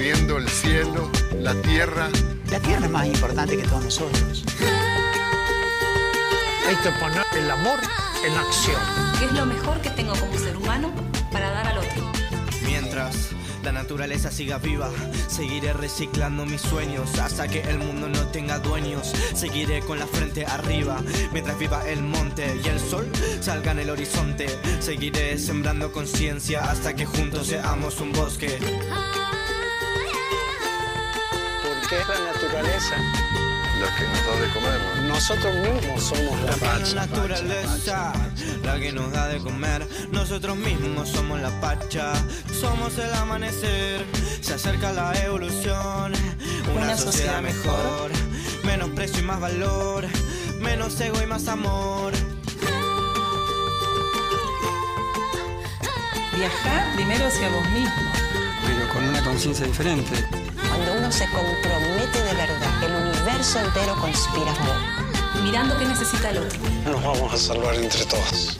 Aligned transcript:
uniendo 0.00 0.38
el 0.38 0.48
cielo, 0.48 1.10
la 1.40 1.54
tierra. 1.60 2.08
La 2.50 2.58
tierra 2.58 2.86
es 2.86 2.90
más 2.90 3.06
importante 3.06 3.54
que 3.54 3.64
todos 3.64 3.84
nosotros. 3.84 4.44
Hay 6.66 6.76
que 6.76 6.90
poner 6.98 7.26
el 7.36 7.50
amor 7.50 7.78
en 8.24 8.34
acción. 8.34 8.80
¿Qué 9.18 9.26
es 9.26 9.32
lo 9.32 9.44
mejor 9.44 9.78
que 9.82 9.90
tengo 9.90 10.14
como 10.14 10.38
ser 10.38 10.56
humano 10.56 10.90
para 11.30 11.50
dar 11.50 11.66
al 11.66 11.78
otro? 11.78 12.10
Mientras 12.64 13.32
la 13.62 13.72
naturaleza 13.72 14.30
siga 14.30 14.56
viva, 14.56 14.90
seguiré 15.28 15.74
reciclando 15.74 16.46
mis 16.46 16.62
sueños 16.62 17.18
hasta 17.18 17.46
que 17.46 17.60
el 17.60 17.78
mundo 17.78 18.08
no 18.08 18.26
tenga 18.28 18.58
dueños. 18.58 19.12
Seguiré 19.34 19.80
con 19.80 19.98
la 19.98 20.06
frente 20.06 20.46
arriba 20.46 21.02
mientras 21.30 21.58
viva 21.58 21.86
el 21.86 22.02
monte 22.02 22.58
y 22.64 22.66
el 22.68 22.80
sol 22.80 23.06
salga 23.42 23.72
en 23.72 23.80
el 23.80 23.90
horizonte. 23.90 24.46
Seguiré 24.80 25.36
sembrando 25.36 25.92
conciencia 25.92 26.70
hasta 26.70 26.94
que 26.94 27.04
juntos 27.04 27.48
seamos 27.48 28.00
un 28.00 28.12
bosque. 28.12 28.58
Es 31.92 32.06
la 32.06 32.32
naturaleza. 32.32 32.96
La 33.80 33.96
que 33.96 34.04
nos 34.06 34.24
da 34.24 34.40
de 34.40 34.48
comer. 34.54 35.02
Nosotros 35.08 35.54
mismos 35.56 36.02
somos 36.04 36.40
la 36.42 36.56
La 36.94 37.06
naturaleza, 37.06 38.12
la 38.62 38.78
que 38.78 38.92
nos 38.92 39.10
da 39.10 39.26
de 39.26 39.38
comer. 39.40 39.88
Nosotros 40.12 40.56
mismos 40.56 41.08
somos 41.08 41.40
la 41.40 41.50
pacha, 41.60 42.12
somos 42.60 42.96
el 42.96 43.12
amanecer. 43.12 44.06
Se 44.40 44.54
acerca 44.54 44.92
la 44.92 45.12
evolución, 45.24 46.12
una, 46.72 46.82
Una 46.84 46.96
sociedad, 46.96 47.40
sociedad 47.40 47.42
mejor. 47.42 48.12
Menos 48.64 48.90
precio 48.90 49.18
y 49.18 49.24
más 49.24 49.40
valor, 49.40 50.06
menos 50.60 51.00
ego 51.00 51.20
y 51.20 51.26
más 51.26 51.48
amor. 51.48 52.12
Viajar 56.36 56.94
primero 56.94 57.26
hacia 57.26 57.48
vos 57.48 57.68
mismo. 57.70 58.12
pero 58.64 58.88
con 58.92 59.08
una 59.08 59.24
conciencia 59.24 59.66
diferente. 59.66 60.40
Se 61.10 61.28
compromete 61.32 62.22
de 62.22 62.34
verdad, 62.34 62.84
el 62.84 62.94
universo 62.94 63.58
entero 63.58 63.96
conspira 64.00 64.52
a 64.52 64.54
favor. 64.54 65.42
Mirando 65.42 65.76
qué 65.76 65.84
necesita 65.84 66.30
el 66.30 66.38
otro. 66.38 66.58
Nos 66.84 67.02
vamos 67.02 67.34
a 67.34 67.36
salvar 67.36 67.74
entre 67.74 68.06
todos. 68.06 68.58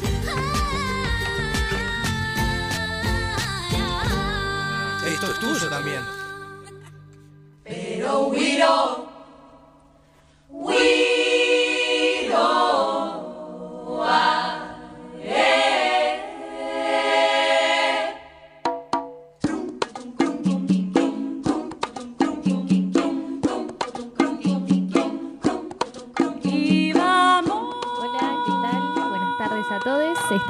Esto 5.06 5.32
es 5.32 5.38
tuyo 5.38 5.68
también. 5.68 6.29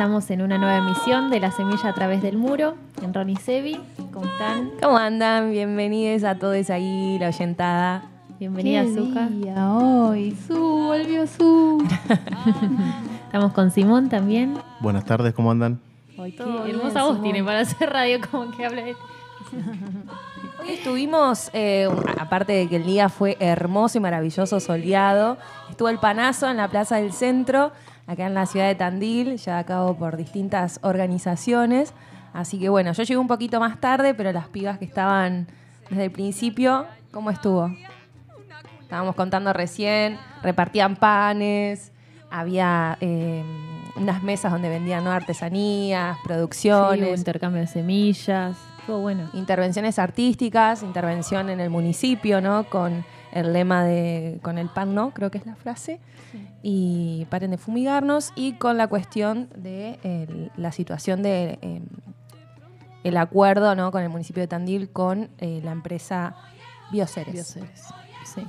Estamos 0.00 0.30
en 0.30 0.40
una 0.40 0.56
nueva 0.56 0.78
emisión 0.78 1.28
de 1.28 1.40
La 1.40 1.50
Semilla 1.50 1.90
a 1.90 1.92
través 1.92 2.22
del 2.22 2.38
muro 2.38 2.74
en 3.02 3.12
Ronnie 3.12 3.36
Sevi. 3.36 3.78
¿Cómo 4.10 4.24
están? 4.24 4.70
¿Cómo 4.80 4.96
andan? 4.96 5.50
Bienvenidos 5.50 6.24
a 6.24 6.36
todos 6.36 6.70
ahí, 6.70 7.18
la 7.18 7.28
oyentada. 7.28 8.04
Bienvenida, 8.38 8.82
Zuka. 8.86 9.28
hoy? 9.76 10.34
Su, 10.48 10.58
volvió 10.58 11.26
Su. 11.26 11.86
Estamos 13.26 13.52
con 13.52 13.70
Simón 13.70 14.08
también. 14.08 14.54
Buenas 14.80 15.04
tardes, 15.04 15.34
¿cómo 15.34 15.50
andan? 15.50 15.78
Ay, 16.18 16.32
qué 16.32 16.38
Todo 16.38 16.64
bien, 16.64 16.76
hermosa 16.76 17.02
voz 17.02 17.16
Simón. 17.16 17.22
tiene 17.22 17.44
para 17.44 17.60
hacer 17.60 17.90
radio, 17.90 18.20
como 18.30 18.50
que 18.52 18.64
habla 18.64 18.82
de... 18.82 18.96
Hoy 20.62 20.68
estuvimos, 20.70 21.50
eh, 21.52 21.90
aparte 22.18 22.54
de 22.54 22.70
que 22.70 22.76
el 22.76 22.86
día 22.86 23.10
fue 23.10 23.36
hermoso 23.38 23.98
y 23.98 24.00
maravilloso, 24.00 24.60
soleado, 24.60 25.36
estuvo 25.68 25.90
el 25.90 25.98
panazo 25.98 26.48
en 26.48 26.56
la 26.56 26.68
Plaza 26.68 26.96
del 26.96 27.12
Centro, 27.12 27.72
acá 28.10 28.26
en 28.26 28.34
la 28.34 28.46
ciudad 28.46 28.66
de 28.66 28.74
Tandil, 28.74 29.36
llevado 29.38 29.60
a 29.60 29.64
cabo 29.64 29.96
por 29.96 30.16
distintas 30.16 30.80
organizaciones. 30.82 31.94
Así 32.32 32.58
que 32.58 32.68
bueno, 32.68 32.92
yo 32.92 33.02
llegué 33.04 33.18
un 33.18 33.28
poquito 33.28 33.60
más 33.60 33.80
tarde, 33.80 34.14
pero 34.14 34.32
las 34.32 34.48
pibas 34.48 34.78
que 34.78 34.84
estaban 34.84 35.46
desde 35.88 36.04
el 36.06 36.10
principio, 36.10 36.86
¿cómo 37.12 37.30
estuvo? 37.30 37.70
Estábamos 38.80 39.14
contando 39.14 39.52
recién, 39.52 40.18
repartían 40.42 40.96
panes, 40.96 41.92
había 42.30 42.98
eh, 43.00 43.44
unas 43.96 44.22
mesas 44.24 44.50
donde 44.50 44.68
vendían 44.68 45.04
¿no? 45.04 45.12
artesanías, 45.12 46.16
Sí, 46.16 46.22
producciones. 46.24 47.18
intercambio 47.18 47.60
de 47.60 47.66
semillas. 47.68 48.56
Estuvo 48.80 48.98
bueno. 49.00 49.28
intervenciones 49.34 49.98
artísticas, 50.00 50.82
intervención 50.82 51.50
en 51.50 51.60
el 51.60 51.70
municipio, 51.70 52.40
¿no? 52.40 52.64
Con 52.64 53.04
el 53.32 53.52
lema 53.52 53.84
de 53.84 54.38
con 54.42 54.58
el 54.58 54.68
pan 54.68 54.94
no, 54.94 55.10
creo 55.12 55.30
que 55.30 55.38
es 55.38 55.46
la 55.46 55.56
frase. 55.56 56.00
Y 56.62 57.26
paren 57.30 57.50
de 57.52 57.58
fumigarnos 57.58 58.32
y 58.36 58.52
con 58.54 58.76
la 58.76 58.86
cuestión 58.88 59.48
de 59.56 59.98
el- 60.02 60.50
la 60.56 60.72
situación 60.72 61.22
de 61.22 61.58
eh, 61.62 61.80
el 63.04 63.16
acuerdo, 63.16 63.74
¿no? 63.74 63.90
Con 63.92 64.02
el 64.02 64.08
municipio 64.10 64.42
de 64.42 64.46
Tandil 64.46 64.90
con 64.90 65.30
eh, 65.38 65.60
la 65.64 65.72
empresa 65.72 66.34
Bioceres. 66.92 67.32
Bioceres. 67.34 67.84
Sí. 68.24 68.46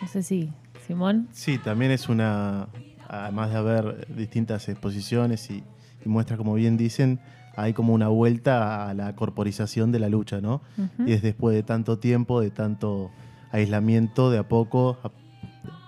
No 0.00 0.08
sé 0.08 0.22
si 0.22 0.52
Simón. 0.86 1.28
Sí, 1.32 1.58
también 1.58 1.90
es 1.90 2.08
una, 2.08 2.68
además 3.08 3.50
de 3.50 3.56
haber 3.56 4.06
distintas 4.14 4.68
exposiciones 4.68 5.50
y, 5.50 5.64
y 6.04 6.08
muestras, 6.08 6.36
como 6.38 6.54
bien 6.54 6.76
dicen, 6.76 7.18
hay 7.56 7.72
como 7.72 7.92
una 7.94 8.08
vuelta 8.08 8.88
a 8.88 8.94
la 8.94 9.14
corporización 9.16 9.90
de 9.92 9.98
la 10.00 10.08
lucha, 10.08 10.40
¿no? 10.40 10.60
Y 11.06 11.12
es 11.12 11.22
después 11.22 11.54
de 11.56 11.62
tanto 11.62 11.98
tiempo, 11.98 12.40
de 12.40 12.50
tanto 12.50 13.10
aislamiento, 13.54 14.30
de 14.30 14.38
a 14.38 14.48
poco, 14.48 14.98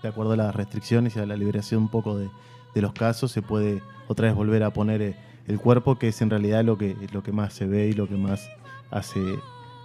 de 0.03 0.09
acuerdo 0.09 0.33
a 0.33 0.37
las 0.37 0.55
restricciones 0.55 1.17
y 1.17 1.19
a 1.19 1.27
la 1.27 1.37
liberación 1.37 1.83
un 1.83 1.89
poco 1.89 2.17
de, 2.17 2.29
de 2.75 2.81
los 2.81 2.93
casos, 2.93 3.33
se 3.33 3.43
puede 3.43 3.83
otra 4.09 4.29
vez 4.29 4.37
volver 4.37 4.63
a 4.63 4.71
poner 4.73 5.03
eh, 5.03 5.17
el 5.49 5.59
cuerpo, 5.59 5.99
que 5.99 6.09
es 6.09 6.23
en 6.23 6.31
realidad 6.31 6.65
lo 6.65 6.79
que, 6.79 6.97
lo 7.13 7.23
que 7.23 7.33
más 7.33 7.53
se 7.53 7.67
ve 7.67 7.89
y 7.89 7.93
lo 7.93 8.09
que 8.09 8.17
más 8.17 8.49
hace, 8.91 9.21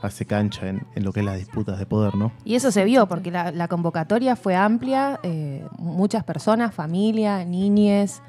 hace 0.02 0.25
cancha 0.25 0.70
en, 0.70 0.86
en 0.96 1.03
lo 1.03 1.12
que 1.12 1.22
es 1.22 1.25
las 1.25 1.38
disputas 1.38 1.80
de 1.80 1.86
poder, 1.86 2.16
¿no? 2.16 2.31
Y 2.46 2.56
eso 2.56 2.72
se 2.72 2.86
vio 2.86 3.08
porque 3.08 3.31
la, 3.31 3.52
la 3.52 3.68
convocatoria 3.68 4.36
fue 4.36 4.56
amplia, 4.56 5.20
eh, 5.24 5.66
muchas 5.78 6.24
personas, 6.24 6.74
familia, 6.74 7.44
niñes, 7.46 8.22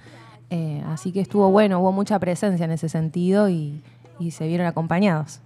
eh, 0.51 0.83
así 0.87 1.13
que 1.13 1.21
estuvo 1.21 1.51
bueno, 1.51 1.81
hubo 1.81 1.93
mucha 1.93 2.19
presencia 2.19 2.65
en 2.65 2.73
ese 2.73 2.89
sentido 2.89 3.49
y, 3.49 3.83
y 4.19 4.31
se 4.31 4.47
vieron 4.47 4.67
acompañados. 4.67 5.41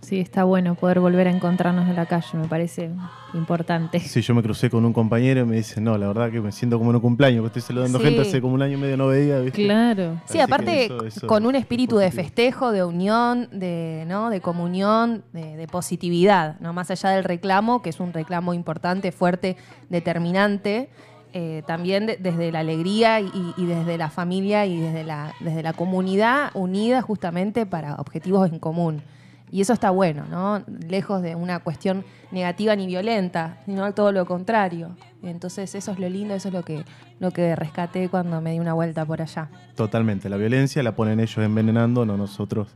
Sí, 0.00 0.18
está 0.18 0.44
bueno 0.44 0.74
poder 0.76 0.98
volver 0.98 1.28
a 1.28 1.30
encontrarnos 1.30 1.86
en 1.88 1.94
la 1.94 2.06
calle, 2.06 2.26
me 2.38 2.48
parece 2.48 2.90
importante. 3.34 4.00
Sí, 4.00 4.22
yo 4.22 4.34
me 4.34 4.42
crucé 4.42 4.70
con 4.70 4.84
un 4.84 4.92
compañero 4.94 5.42
y 5.42 5.44
me 5.44 5.56
dice, 5.56 5.80
no, 5.80 5.96
la 5.98 6.08
verdad 6.08 6.30
que 6.32 6.40
me 6.40 6.50
siento 6.52 6.78
como 6.78 6.90
en 6.90 6.96
un 6.96 7.02
cumpleaños, 7.02 7.42
que 7.42 7.46
estoy 7.48 7.62
saludando 7.62 7.98
Sí. 7.98 8.04
gente 8.06 8.22
hace 8.22 8.40
como 8.40 8.54
un 8.54 8.62
año 8.62 8.78
y 8.78 8.80
medio 8.80 8.96
no 8.96 9.08
veía, 9.08 9.38
¿viste? 9.40 9.62
Claro. 9.62 10.14
Sí, 10.24 10.38
Así 10.38 10.40
aparte 10.40 10.72
que 10.72 10.84
eso- 10.86 11.04
eso 11.04 11.26
con 11.26 11.44
un 11.46 11.54
es 11.54 11.60
espíritu 11.62 11.98
de 11.98 12.10
festejo, 12.10 12.72
de 12.72 12.82
unión, 12.82 13.48
de, 13.52 14.04
¿no? 14.08 14.30
de 14.30 14.40
comunión, 14.40 15.22
de, 15.34 15.56
de 15.56 15.66
positividad, 15.68 16.58
¿no? 16.60 16.72
más 16.72 16.90
allá 16.90 17.10
del 17.10 17.22
reclamo, 17.22 17.82
que 17.82 17.90
es 17.90 18.00
un 18.00 18.12
reclamo 18.14 18.54
importante, 18.54 19.12
fuerte, 19.12 19.56
determinante, 19.90 20.88
eh, 21.34 21.62
también 21.66 22.06
de- 22.06 22.16
desde 22.16 22.50
la 22.50 22.60
alegría 22.60 23.20
y, 23.20 23.30
y 23.56 23.66
desde 23.66 23.98
la 23.98 24.08
familia 24.10 24.64
y 24.66 24.80
desde 24.80 25.04
la, 25.04 25.34
desde 25.40 25.62
la 25.62 25.74
comunidad 25.74 26.50
unida 26.54 27.02
justamente 27.02 27.66
para 27.66 27.94
objetivos 27.96 28.50
en 28.50 28.58
común. 28.58 29.02
Y 29.50 29.60
eso 29.60 29.72
está 29.72 29.90
bueno, 29.90 30.24
¿no? 30.30 30.62
Lejos 30.88 31.22
de 31.22 31.34
una 31.34 31.58
cuestión 31.60 32.04
negativa 32.30 32.76
ni 32.76 32.86
violenta, 32.86 33.58
sino 33.66 33.92
todo 33.92 34.12
lo 34.12 34.24
contrario. 34.26 34.96
Entonces 35.22 35.74
eso 35.74 35.92
es 35.92 35.98
lo 35.98 36.08
lindo, 36.08 36.34
eso 36.34 36.48
es 36.48 36.54
lo 36.54 36.62
que, 36.62 36.84
lo 37.18 37.32
que 37.32 37.56
rescaté 37.56 38.08
cuando 38.08 38.40
me 38.40 38.52
di 38.52 38.60
una 38.60 38.74
vuelta 38.74 39.04
por 39.04 39.20
allá. 39.20 39.50
Totalmente, 39.74 40.28
la 40.28 40.36
violencia 40.36 40.82
la 40.82 40.94
ponen 40.94 41.20
ellos 41.20 41.38
envenenando, 41.38 42.06
no 42.06 42.16
nosotros 42.16 42.68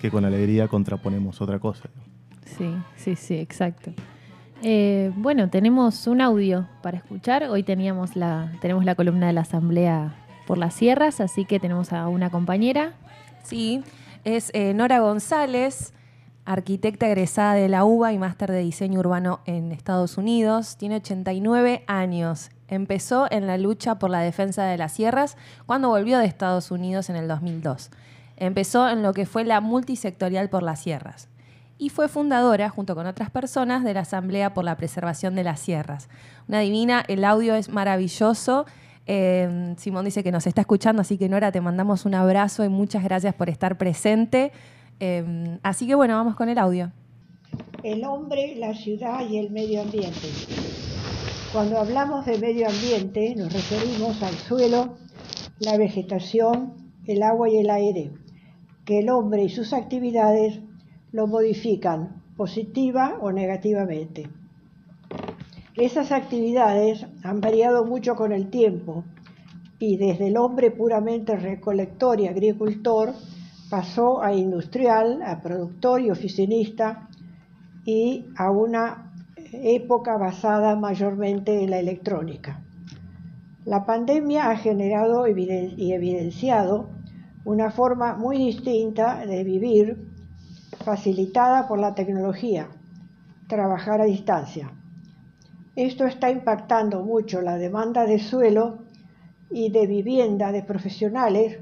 que 0.00 0.10
con 0.10 0.24
alegría 0.24 0.68
contraponemos 0.68 1.40
otra 1.40 1.58
cosa. 1.58 1.88
Sí, 2.44 2.74
sí, 2.96 3.16
sí, 3.16 3.34
exacto. 3.34 3.92
Eh, 4.62 5.12
bueno, 5.16 5.48
tenemos 5.48 6.06
un 6.06 6.20
audio 6.20 6.66
para 6.82 6.98
escuchar. 6.98 7.44
Hoy 7.44 7.62
teníamos 7.62 8.16
la, 8.16 8.52
tenemos 8.60 8.84
la 8.84 8.94
columna 8.94 9.26
de 9.26 9.32
la 9.32 9.42
Asamblea 9.42 10.14
por 10.46 10.58
las 10.58 10.74
Sierras, 10.74 11.20
así 11.20 11.44
que 11.44 11.60
tenemos 11.60 11.92
a 11.92 12.08
una 12.08 12.30
compañera. 12.30 12.92
Sí, 13.42 13.82
es 14.24 14.50
eh, 14.52 14.74
Nora 14.74 15.00
González, 15.00 15.94
arquitecta 16.44 17.06
egresada 17.06 17.54
de 17.54 17.68
la 17.68 17.84
UBA 17.84 18.12
y 18.12 18.18
máster 18.18 18.50
de 18.50 18.60
diseño 18.60 19.00
urbano 19.00 19.40
en 19.46 19.72
Estados 19.72 20.18
Unidos. 20.18 20.76
Tiene 20.76 20.96
89 20.96 21.84
años. 21.86 22.50
Empezó 22.68 23.26
en 23.30 23.46
la 23.46 23.58
lucha 23.58 23.98
por 23.98 24.10
la 24.10 24.20
defensa 24.20 24.64
de 24.64 24.78
las 24.78 24.92
sierras 24.92 25.36
cuando 25.66 25.88
volvió 25.88 26.18
de 26.18 26.26
Estados 26.26 26.70
Unidos 26.70 27.10
en 27.10 27.16
el 27.16 27.28
2002. 27.28 27.90
Empezó 28.36 28.88
en 28.88 29.02
lo 29.02 29.12
que 29.12 29.26
fue 29.26 29.44
la 29.44 29.60
multisectorial 29.60 30.48
por 30.48 30.62
las 30.62 30.80
sierras 30.80 31.28
y 31.80 31.88
fue 31.88 32.08
fundadora, 32.08 32.68
junto 32.68 32.94
con 32.94 33.06
otras 33.06 33.30
personas, 33.30 33.82
de 33.82 33.94
la 33.94 34.00
Asamblea 34.00 34.52
por 34.52 34.64
la 34.64 34.76
Preservación 34.76 35.34
de 35.34 35.44
las 35.44 35.60
Sierras. 35.60 36.10
Una 36.46 36.60
divina, 36.60 37.02
el 37.08 37.24
audio 37.24 37.54
es 37.54 37.70
maravilloso. 37.70 38.66
Eh, 39.06 39.74
Simón 39.78 40.04
dice 40.04 40.22
que 40.22 40.30
nos 40.30 40.46
está 40.46 40.60
escuchando, 40.60 41.00
así 41.00 41.16
que 41.16 41.30
Nora, 41.30 41.50
te 41.50 41.62
mandamos 41.62 42.04
un 42.04 42.14
abrazo 42.14 42.64
y 42.64 42.68
muchas 42.68 43.02
gracias 43.02 43.34
por 43.34 43.48
estar 43.48 43.78
presente. 43.78 44.52
Eh, 45.00 45.58
así 45.62 45.86
que 45.86 45.94
bueno, 45.94 46.14
vamos 46.14 46.36
con 46.36 46.48
el 46.48 46.58
audio. 46.58 46.92
el 47.82 48.04
hombre, 48.04 48.54
la 48.56 48.74
ciudad 48.74 49.26
y 49.28 49.38
el 49.38 49.50
medio 49.50 49.80
ambiente. 49.80 50.28
Cuando 51.52 51.78
hablamos 51.78 52.26
de 52.26 52.38
medio 52.38 52.68
ambiente 52.68 53.34
nos 53.34 53.52
referimos 53.52 54.22
al 54.22 54.34
suelo, 54.34 54.96
la 55.58 55.76
vegetación, 55.78 56.74
el 57.06 57.22
agua 57.22 57.48
y 57.48 57.56
el 57.56 57.70
aire, 57.70 58.10
que 58.84 59.00
el 59.00 59.08
hombre 59.08 59.44
y 59.44 59.48
sus 59.48 59.72
actividades 59.72 60.60
lo 61.12 61.26
modifican 61.26 62.22
positiva 62.36 63.16
o 63.20 63.32
negativamente. 63.32 64.28
Esas 65.76 66.12
actividades 66.12 67.06
han 67.22 67.40
variado 67.40 67.84
mucho 67.84 68.14
con 68.14 68.32
el 68.32 68.50
tiempo 68.50 69.04
y 69.78 69.96
desde 69.96 70.28
el 70.28 70.36
hombre 70.36 70.70
puramente 70.70 71.36
recolector 71.36 72.20
y 72.20 72.28
agricultor 72.28 73.14
pasó 73.70 74.22
a 74.22 74.34
industrial, 74.34 75.22
a 75.22 75.40
productor 75.40 76.00
y 76.00 76.10
oficinista 76.10 77.08
y 77.84 78.26
a 78.36 78.50
una 78.50 79.12
época 79.52 80.16
basada 80.16 80.76
mayormente 80.76 81.62
en 81.62 81.70
la 81.70 81.78
electrónica. 81.78 82.60
La 83.64 83.86
pandemia 83.86 84.50
ha 84.50 84.56
generado 84.56 85.26
y 85.28 85.92
evidenciado 85.92 86.88
una 87.44 87.70
forma 87.70 88.16
muy 88.16 88.36
distinta 88.38 89.24
de 89.24 89.44
vivir 89.44 90.08
facilitada 90.84 91.68
por 91.68 91.78
la 91.78 91.94
tecnología, 91.94 92.68
trabajar 93.48 94.00
a 94.00 94.04
distancia. 94.04 94.72
Esto 95.76 96.04
está 96.06 96.30
impactando 96.30 97.02
mucho 97.02 97.40
la 97.40 97.56
demanda 97.56 98.04
de 98.04 98.18
suelo 98.18 98.78
y 99.50 99.70
de 99.70 99.86
vivienda 99.86 100.52
de 100.52 100.62
profesionales 100.62 101.58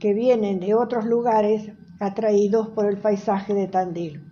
que 0.00 0.14
vienen 0.14 0.58
de 0.58 0.74
otros 0.74 1.04
lugares 1.04 1.70
atraídos 2.00 2.68
por 2.68 2.86
el 2.86 2.96
paisaje 2.96 3.54
de 3.54 3.68
Tandil. 3.68 4.24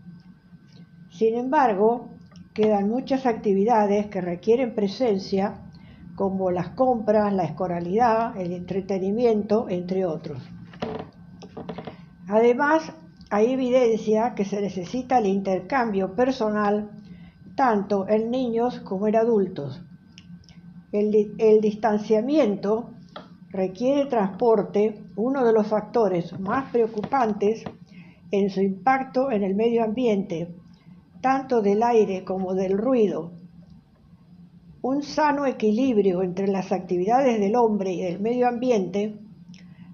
Sin 1.10 1.36
embargo, 1.36 2.08
quedan 2.54 2.88
muchas 2.88 3.26
actividades 3.26 4.06
que 4.06 4.20
requieren 4.20 4.74
presencia, 4.74 5.54
como 6.16 6.50
las 6.50 6.70
compras, 6.70 7.32
la 7.32 7.44
escolaridad, 7.44 8.36
el 8.36 8.52
entretenimiento, 8.52 9.68
entre 9.68 10.04
otros. 10.04 10.42
Además, 12.26 12.92
hay 13.30 13.52
evidencia 13.52 14.34
que 14.34 14.44
se 14.44 14.60
necesita 14.60 15.18
el 15.18 15.26
intercambio 15.26 16.14
personal 16.14 16.90
tanto 17.54 18.08
en 18.08 18.30
niños 18.30 18.80
como 18.80 19.06
en 19.06 19.16
adultos. 19.16 19.82
El, 20.92 21.34
el, 21.38 21.60
distanciamiento 21.60 22.90
requiere 23.50 24.06
transporte, 24.06 25.02
uno 25.18 25.44
de 25.44 25.52
los 25.52 25.66
factores 25.66 26.38
más 26.38 26.70
preocupantes 26.70 27.64
en 28.30 28.50
su 28.50 28.62
impacto 28.62 29.32
en 29.32 29.42
el 29.42 29.56
medio 29.56 29.82
ambiente, 29.82 30.54
tanto 31.20 31.60
del 31.60 31.82
aire 31.82 32.24
como 32.24 32.54
del 32.54 32.78
ruido. 32.78 33.32
Un 34.80 35.02
sano 35.02 35.44
equilibrio 35.44 36.22
entre 36.22 36.46
las 36.46 36.70
actividades 36.70 37.40
del 37.40 37.56
hombre 37.56 37.94
y 37.94 38.02
del 38.02 38.20
medio 38.20 38.46
ambiente 38.46 39.18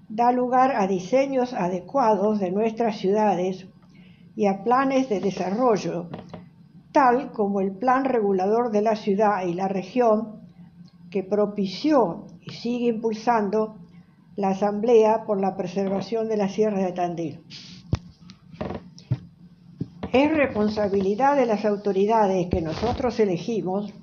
da 0.09 0.31
lugar 0.31 0.75
a 0.75 0.85
diseños 0.85 1.53
adecuados 1.53 2.39
de 2.39 2.51
nuestras 2.51 2.97
ciudades 2.97 3.67
y 4.35 4.45
a 4.45 4.63
planes 4.63 5.09
de 5.09 5.21
desarrollo, 5.21 6.07
tal 6.91 7.31
como 7.31 7.61
el 7.61 7.71
Plan 7.71 8.05
Regulador 8.05 8.69
de 8.71 8.83
la 8.83 8.95
Ciudad 8.95 9.43
y 9.47 9.55
la 9.55 9.67
Región, 9.67 10.41
que 11.09 11.23
propició 11.23 12.27
y 12.41 12.51
sigue 12.53 12.89
impulsando 12.89 13.77
la 14.35 14.49
Asamblea 14.49 15.23
por 15.25 15.39
la 15.39 15.55
Preservación 15.55 16.27
de 16.27 16.37
la 16.37 16.49
Sierra 16.49 16.79
de 16.79 16.91
Tandil. 16.91 17.43
Es 20.11 20.31
responsabilidad 20.31 21.35
de 21.35 21.45
las 21.45 21.65
autoridades 21.65 22.47
que 22.47 22.61
nosotros 22.61 23.19
elegimos 23.19 23.93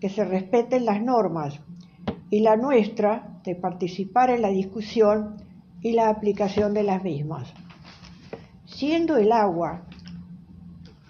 que 0.00 0.08
se 0.08 0.24
respeten 0.24 0.84
las 0.84 1.02
normas 1.02 1.60
y 2.30 2.40
la 2.40 2.56
nuestra 2.56 3.40
de 3.44 3.54
participar 3.54 4.30
en 4.30 4.42
la 4.42 4.48
discusión 4.48 5.36
y 5.80 5.92
la 5.92 6.08
aplicación 6.08 6.74
de 6.74 6.82
las 6.82 7.02
mismas. 7.02 7.52
Siendo 8.66 9.16
el 9.16 9.32
agua 9.32 9.82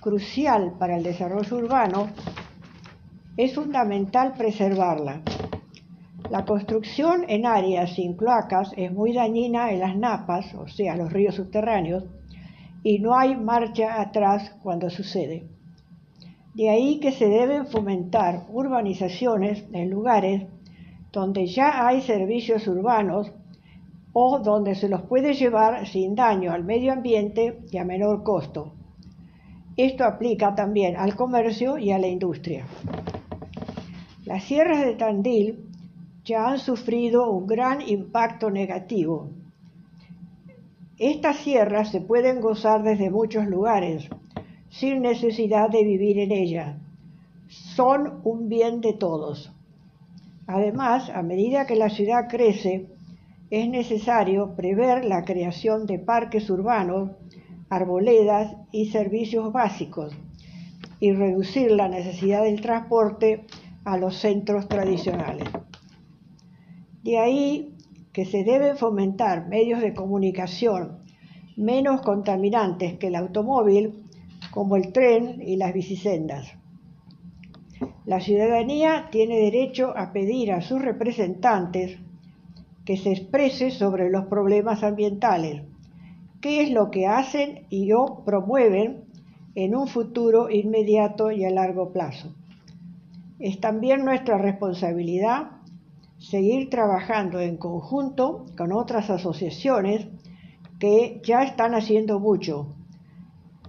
crucial 0.01 0.75
para 0.79 0.97
el 0.97 1.03
desarrollo 1.03 1.57
urbano, 1.57 2.09
es 3.37 3.55
fundamental 3.55 4.35
preservarla. 4.37 5.23
La 6.31 6.45
construcción 6.45 7.25
en 7.29 7.45
áreas 7.45 7.95
sin 7.95 8.17
cloacas 8.17 8.73
es 8.77 8.91
muy 8.91 9.13
dañina 9.13 9.71
en 9.71 9.81
las 9.81 9.97
napas, 9.97 10.55
o 10.55 10.67
sea, 10.67 10.97
los 10.97 11.13
ríos 11.13 11.35
subterráneos, 11.35 12.05
y 12.83 12.99
no 12.99 13.15
hay 13.15 13.37
marcha 13.37 14.01
atrás 14.01 14.57
cuando 14.63 14.89
sucede. 14.89 15.45
De 16.55 16.71
ahí 16.71 16.99
que 16.99 17.13
se 17.13 17.29
deben 17.29 17.67
fomentar 17.67 18.47
urbanizaciones 18.49 19.65
en 19.73 19.91
lugares 19.91 20.47
donde 21.13 21.47
ya 21.47 21.87
hay 21.87 22.01
servicios 22.01 22.67
urbanos 22.69 23.31
o 24.13 24.39
donde 24.39 24.75
se 24.77 24.89
los 24.89 25.03
puede 25.03 25.35
llevar 25.35 25.87
sin 25.87 26.15
daño 26.15 26.53
al 26.53 26.65
medio 26.65 26.93
ambiente 26.93 27.61
y 27.71 27.79
a 27.79 27.85
menor 27.85 28.23
costo. 28.23 28.73
Esto 29.77 30.05
aplica 30.05 30.55
también 30.55 30.97
al 30.97 31.17
comercio 31.17 31.79
y 31.79 31.91
a 31.91 31.99
la 31.99 32.07
industria. 32.07 32.65
Las 34.25 34.45
sierras 34.45 34.85
de 34.85 34.95
Tandil 34.95 35.74
ya 36.25 36.49
han 36.49 36.59
sufrido 36.59 37.31
un 37.31 37.47
gran 37.47 37.87
impacto 37.87 38.51
negativo. 38.51 39.31
Estas 40.99 41.37
sierras 41.39 41.91
se 41.91 42.01
pueden 42.01 42.41
gozar 42.41 42.83
desde 42.83 43.11
muchos 43.11 43.47
lugares, 43.47 44.09
sin 44.71 45.03
necesidad 45.03 45.69
de 45.69 45.85
vivir 45.85 46.19
en 46.19 46.33
ellas. 46.33 46.77
Son 47.49 48.21
un 48.25 48.49
bien 48.49 48.81
de 48.81 48.95
todos. 48.95 49.53
Además, 50.47 51.11
a 51.11 51.23
medida 51.23 51.67
que 51.67 51.77
la 51.77 51.91
ciudad 51.91 52.29
crece, 52.29 52.87
es 53.51 53.69
necesario 53.69 54.55
prever 54.57 55.05
la 55.05 55.25
creación 55.25 55.87
de 55.87 55.99
parques 55.99 56.49
urbanos, 56.49 57.11
arboledas 57.69 58.57
y 58.73 58.87
servicios 58.87 59.53
básicos 59.53 60.17
y 61.01 61.13
reducir 61.13 61.71
la 61.71 61.89
necesidad 61.89 62.43
del 62.43 62.61
transporte 62.61 63.45
a 63.85 63.99
los 63.99 64.17
centros 64.17 64.69
tradicionales. 64.69 65.49
De 67.05 67.19
ahí 67.19 67.75
que 68.15 68.25
se 68.25 68.45
deben 68.45 68.79
fomentar 68.79 69.47
medios 69.47 69.83
de 69.83 69.93
comunicación 69.93 71.01
menos 71.55 72.01
contaminantes 72.01 72.95
que 72.95 73.09
el 73.09 73.15
automóvil, 73.15 74.05
como 74.51 74.77
el 74.77 74.91
tren 74.91 75.43
y 75.43 75.57
las 75.57 75.75
bicisendas. 75.75 76.47
La 78.07 78.21
ciudadanía 78.21 79.09
tiene 79.13 79.37
derecho 79.37 79.93
a 79.95 80.13
pedir 80.13 80.51
a 80.51 80.63
sus 80.63 80.81
representantes 80.81 81.99
que 82.87 82.97
se 82.97 83.13
exprese 83.13 83.71
sobre 83.71 84.11
los 84.11 84.25
problemas 84.25 84.83
ambientales, 84.83 85.63
qué 86.41 86.63
es 86.63 86.71
lo 86.71 86.91
que 86.91 87.07
hacen 87.07 87.67
y 87.69 87.93
o 87.93 88.23
promueven 88.25 89.05
en 89.55 89.77
un 89.77 89.89
futuro 89.89 90.49
inmediato 90.49 91.31
y 91.31 91.45
a 91.45 91.51
largo 91.51 91.93
plazo. 91.93 92.35
Es 93.39 93.61
también 93.61 94.07
nuestra 94.07 94.39
responsabilidad 94.39 95.51
seguir 96.29 96.71
trabajando 96.71 97.41
en 97.41 97.57
conjunto 97.57 98.47
con 98.57 98.73
otras 98.73 99.11
asociaciones 99.11 100.09
que 100.79 101.21
ya 101.25 101.43
están 101.43 101.75
haciendo 101.75 102.19
mucho 102.19 102.75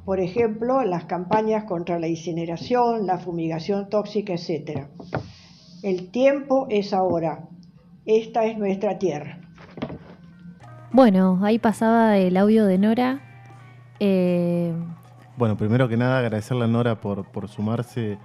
por 0.06 0.20
ejemplo, 0.20 0.84
las 0.84 1.06
campañas 1.06 1.64
contra 1.64 1.98
la 1.98 2.08
incineración, 2.08 3.08
la 3.08 3.18
fumigación 3.18 3.90
tóxica, 3.90 4.34
etc. 4.34 4.86
El 5.82 6.12
tiempo 6.12 6.68
es 6.70 6.94
ahora. 6.94 7.50
Esta 8.06 8.46
es 8.46 8.56
nuestra 8.56 9.00
tierra. 9.00 9.40
Bueno, 10.92 11.40
ahí 11.42 11.58
pasaba 11.58 12.18
el 12.18 12.38
audio 12.38 12.68
de 12.68 12.78
Nora. 12.78 13.20
Eh, 14.00 14.74
bueno, 15.38 15.58
primero 15.58 15.90
que 15.90 15.98
nada 15.98 16.20
agradecerle 16.20 16.66
a 16.66 16.68
Nora 16.68 17.02
por, 17.02 17.26
por 17.32 17.50
sumarse 17.50 18.20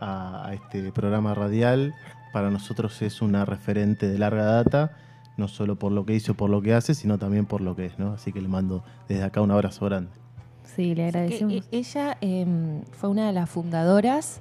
a, 0.00 0.48
a, 0.48 0.52
este 0.54 0.92
programa 0.92 1.32
radial. 1.32 1.94
Para 2.32 2.50
nosotros 2.50 3.00
es 3.02 3.22
una 3.22 3.44
referente 3.44 4.08
de 4.08 4.18
larga 4.18 4.44
data, 4.44 4.96
no 5.36 5.48
solo 5.48 5.76
por 5.76 5.92
lo 5.92 6.06
que 6.06 6.14
hizo, 6.14 6.34
por 6.34 6.50
lo 6.50 6.62
que 6.62 6.74
hace, 6.74 6.94
sino 6.94 7.18
también 7.18 7.46
por 7.46 7.60
lo 7.60 7.76
que 7.76 7.86
es, 7.86 7.98
¿no? 7.98 8.12
Así 8.12 8.32
que 8.32 8.40
le 8.40 8.48
mando 8.48 8.82
desde 9.08 9.24
acá 9.24 9.40
un 9.40 9.50
abrazo 9.50 9.84
grande. 9.86 10.10
Sí, 10.64 10.94
le 10.94 11.06
agradecemos. 11.06 11.54
E, 11.54 11.62
ella 11.70 12.16
eh, 12.20 12.46
fue 12.92 13.10
una 13.10 13.26
de 13.26 13.32
las 13.32 13.50
fundadoras. 13.50 14.40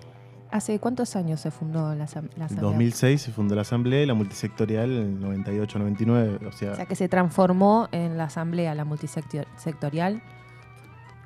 ¿Hace 0.52 0.80
cuántos 0.80 1.16
años 1.16 1.40
se 1.40 1.50
fundó 1.50 1.90
la, 1.90 1.96
la 1.96 2.04
Asamblea? 2.04 2.48
2006 2.62 3.22
se 3.22 3.32
fundó 3.32 3.56
la 3.56 3.62
Asamblea 3.62 4.04
y 4.04 4.06
la 4.06 4.14
multisectorial 4.14 4.92
en 4.92 5.22
98-99. 5.22 6.48
O 6.48 6.52
sea, 6.52 6.74
o 6.74 6.76
sea, 6.76 6.86
que 6.86 6.96
se 6.96 7.08
transformó 7.08 7.88
en 7.94 8.18
la 8.18 8.26
Asamblea, 8.26 8.76
la 8.76 8.84
multisectorial. 8.84 10.22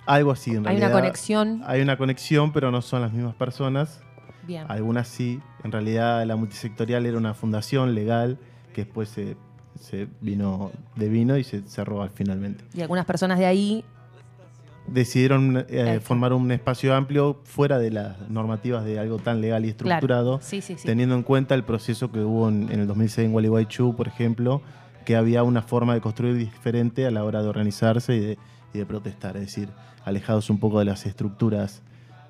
Algo 0.06 0.32
así, 0.32 0.52
en 0.52 0.58
hay 0.58 0.64
realidad. 0.64 0.88
Hay 0.88 0.92
una 0.92 1.02
conexión. 1.02 1.64
Hay 1.66 1.82
una 1.82 1.98
conexión, 1.98 2.54
pero 2.54 2.70
no 2.70 2.84
son 2.84 3.02
las 3.02 3.14
mismas 3.14 3.34
personas. 3.34 4.05
Bien. 4.48 4.66
Algunas 4.70 5.08
sí. 5.08 5.40
En 5.64 5.72
realidad 5.72 6.26
la 6.26 6.36
multisectorial 6.36 7.06
era 7.06 7.18
una 7.18 7.34
fundación 7.34 7.96
legal 7.96 8.38
que 8.74 8.84
después 8.84 9.10
se, 9.10 9.38
se 9.80 10.08
vino 10.22 10.72
de 10.96 11.10
vino 11.10 11.38
y 11.38 11.44
se 11.44 11.62
cerró 11.64 12.08
finalmente. 12.14 12.64
Y 12.74 12.82
algunas 12.82 13.06
personas 13.06 13.40
de 13.40 13.46
ahí 13.46 13.84
decidieron 14.88 15.66
eh, 15.68 16.00
formar 16.02 16.34
un 16.34 16.52
espacio 16.52 16.94
amplio 16.96 17.42
fuera 17.44 17.80
de 17.80 17.92
las 17.92 18.30
normativas 18.30 18.86
de 18.86 19.00
algo 19.00 19.18
tan 19.18 19.42
legal 19.42 19.66
y 19.66 19.70
estructurado, 19.70 20.40
Sí, 20.42 20.62
sí, 20.62 20.76
sí. 20.78 20.86
teniendo 20.86 21.16
en 21.16 21.24
cuenta 21.24 21.56
el 21.56 21.64
proceso 21.64 22.12
que 22.12 22.20
hubo 22.20 22.50
en, 22.50 22.72
en 22.72 22.82
el 22.82 22.88
2006 22.88 23.26
en 23.26 23.32
Gualeguaychú, 23.32 23.96
por 23.96 24.08
ejemplo, 24.08 24.62
que 25.06 25.16
había 25.16 25.44
una 25.44 25.62
forma 25.64 25.94
de 25.96 26.02
construir 26.02 26.36
diferente 26.36 27.06
a 27.06 27.12
la 27.12 27.24
hora 27.24 27.42
de 27.42 27.48
organizarse 27.50 28.16
y 28.16 28.20
de, 28.20 28.38
y 28.74 28.78
de 28.78 28.86
protestar, 28.86 29.38
es 29.38 29.44
decir, 29.44 29.70
alejados 30.04 30.50
un 30.50 30.60
poco 30.60 30.80
de 30.80 30.86
las 30.86 31.06
estructuras 31.08 31.82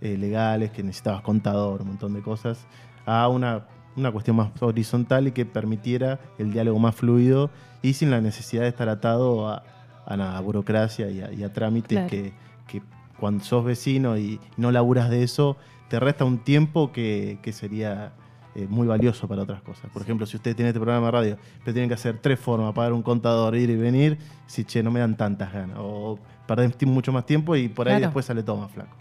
eh, 0.05 0.17
legales, 0.17 0.71
que 0.71 0.83
necesitabas 0.83 1.21
contador, 1.21 1.81
un 1.81 1.88
montón 1.89 2.13
de 2.13 2.21
cosas, 2.21 2.65
a 3.05 3.27
una, 3.27 3.65
una 3.95 4.12
cuestión 4.12 4.35
más 4.38 4.50
horizontal 4.62 5.27
y 5.27 5.31
que 5.31 5.45
permitiera 5.45 6.19
el 6.38 6.51
diálogo 6.51 6.79
más 6.79 6.95
fluido 6.95 7.50
y 7.81 7.93
sin 7.93 8.09
la 8.12 8.21
necesidad 8.21 8.63
de 8.63 8.69
estar 8.69 8.89
atado 8.89 9.47
a, 9.47 9.63
a 10.05 10.17
la 10.17 10.39
burocracia 10.41 11.09
y 11.09 11.21
a, 11.21 11.31
y 11.31 11.43
a 11.43 11.51
trámites 11.53 11.97
Claro. 11.97 12.09
que, 12.09 12.33
que 12.67 12.81
cuando 13.19 13.43
sos 13.43 13.63
vecino 13.63 14.17
y 14.17 14.39
no 14.57 14.71
laburas 14.71 15.09
de 15.09 15.24
eso, 15.24 15.57
te 15.89 16.00
resta 16.00 16.25
un 16.25 16.39
tiempo 16.39 16.91
que, 16.91 17.38
que 17.41 17.51
sería 17.53 18.12
eh, 18.55 18.67
muy 18.69 18.88
valioso 18.88 19.27
para 19.27 19.43
otras 19.43 19.62
cosas. 19.62 19.89
Por 19.91 20.01
ejemplo, 20.01 20.25
si 20.25 20.35
usted 20.38 20.55
tiene 20.55 20.69
este 20.69 20.79
programa 20.79 21.05
de 21.07 21.12
radio, 21.12 21.38
pero 21.63 21.74
tienen 21.74 21.89
que 21.89 21.93
hacer 21.95 22.17
tres 22.21 22.39
formas, 22.39 22.74
pagar 22.74 22.93
un 22.93 23.03
contador, 23.03 23.55
ir 23.55 23.69
y 23.69 23.75
venir, 23.75 24.17
si 24.47 24.63
che, 24.65 24.81
no 24.81 24.91
me 24.91 25.00
dan 25.00 25.15
tantas 25.15 25.53
ganas. 25.53 25.77
O 25.79 26.17
perdés 26.47 26.74
mucho 26.88 27.12
más 27.12 27.25
tiempo 27.25 27.55
y 27.55 27.67
por 27.67 27.88
ahí 27.88 27.93
Claro. 27.95 28.05
después 28.07 28.25
sale 28.25 28.43
todo 28.43 28.57
más 28.57 28.71
flaco. 28.71 28.95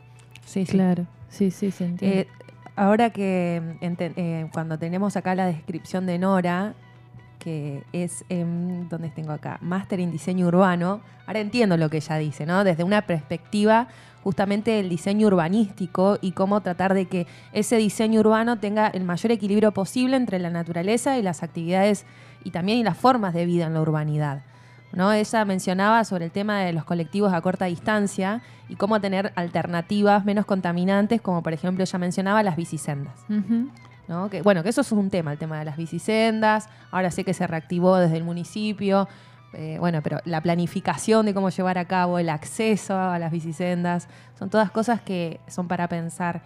Sí, 0.45 0.67
sí. 0.67 0.73
Claro, 0.73 1.07
sí, 1.29 1.51
sí, 1.51 1.71
se 1.71 1.87
entiende. 1.87 2.21
Eh, 2.21 2.29
ahora 2.77 3.11
que 3.11 3.63
eh, 3.81 4.49
cuando 4.53 4.79
tenemos 4.79 5.17
acá 5.17 5.35
la 5.35 5.47
descripción 5.47 6.07
de 6.07 6.19
Nora, 6.19 6.75
que 7.39 7.83
es, 7.93 8.25
em, 8.29 8.89
¿dónde 8.89 9.11
tengo 9.11 9.33
acá? 9.33 9.59
Máster 9.61 10.01
en 10.01 10.11
diseño 10.11 10.47
urbano. 10.47 11.01
Ahora 11.27 11.41
entiendo 11.41 11.77
lo 11.77 11.91
que 11.91 11.99
ella 11.99 12.17
dice, 12.17 12.47
¿no? 12.47 12.65
Desde 12.65 12.85
una 12.85 13.03
perspectiva 13.03 13.89
justamente 14.23 14.71
del 14.71 14.89
diseño 14.89 15.27
urbanístico 15.27 16.19
y 16.23 16.33
cómo 16.33 16.63
tratar 16.63 16.95
de 16.95 17.05
que 17.05 17.27
ese 17.53 17.77
diseño 17.77 18.21
urbano 18.21 18.59
tenga 18.59 18.89
el 18.89 19.05
mayor 19.05 19.33
equilibrio 19.33 19.73
posible 19.73 20.17
entre 20.17 20.39
la 20.39 20.49
naturaleza 20.49 21.19
y 21.19 21.23
las 21.23 21.43
actividades 21.43 22.07
y 22.43 22.51
también 22.51 22.79
y 22.79 22.85
las 22.85 22.97
formas 22.97 23.35
de 23.35 23.45
vida 23.45 23.67
en 23.67 23.75
la 23.75 23.83
urbanidad. 23.83 24.43
¿No? 24.95 25.13
Ella 25.13 25.45
mencionaba 25.45 26.05
sobre 26.05 26.27
el 26.27 26.31
tema 26.31 26.61
de 26.61 26.73
los 26.73 26.85
colectivos 26.85 27.33
a 27.33 27.41
corta 27.41 27.67
distancia 27.67 28.43
y 28.69 28.77
cómo 28.77 29.01
tener 29.01 29.33
alternativas 29.37 30.25
menos 30.25 30.47
contaminantes, 30.47 31.21
como 31.21 31.43
por 31.43 31.53
ejemplo 31.53 31.83
ella 31.83 31.99
mencionaba 31.99 32.43
las 32.43 32.57
bicisendas. 32.57 33.15
¿no? 34.09 34.29
Que, 34.31 34.43
bueno, 34.43 34.63
que 34.63 34.69
eso 34.69 34.83
es 34.83 34.93
un 34.93 35.11
tema, 35.11 35.33
el 35.33 35.39
tema 35.39 35.59
de 35.59 35.65
las 35.65 35.77
bicisendas. 35.77 36.69
Ahora 36.91 37.11
sé 37.11 37.25
que 37.25 37.35
se 37.35 37.47
reactivó 37.47 37.97
desde 37.97 38.17
el 38.17 38.25
municipio. 38.25 39.09
eh, 39.53 39.77
bueno, 39.79 40.01
pero 40.03 40.19
la 40.25 40.41
planificación 40.41 41.27
de 41.27 41.35
cómo 41.35 41.49
llevar 41.49 41.79
a 41.79 41.85
cabo 41.85 42.19
el 42.19 42.29
acceso 42.29 42.99
a 42.99 43.19
las 43.19 43.31
bicisendas, 43.31 44.09
son 44.39 44.51
todas 44.51 44.71
cosas 44.71 45.01
que 45.01 45.41
son 45.49 45.69
para 45.69 45.89
pensar. 45.89 46.43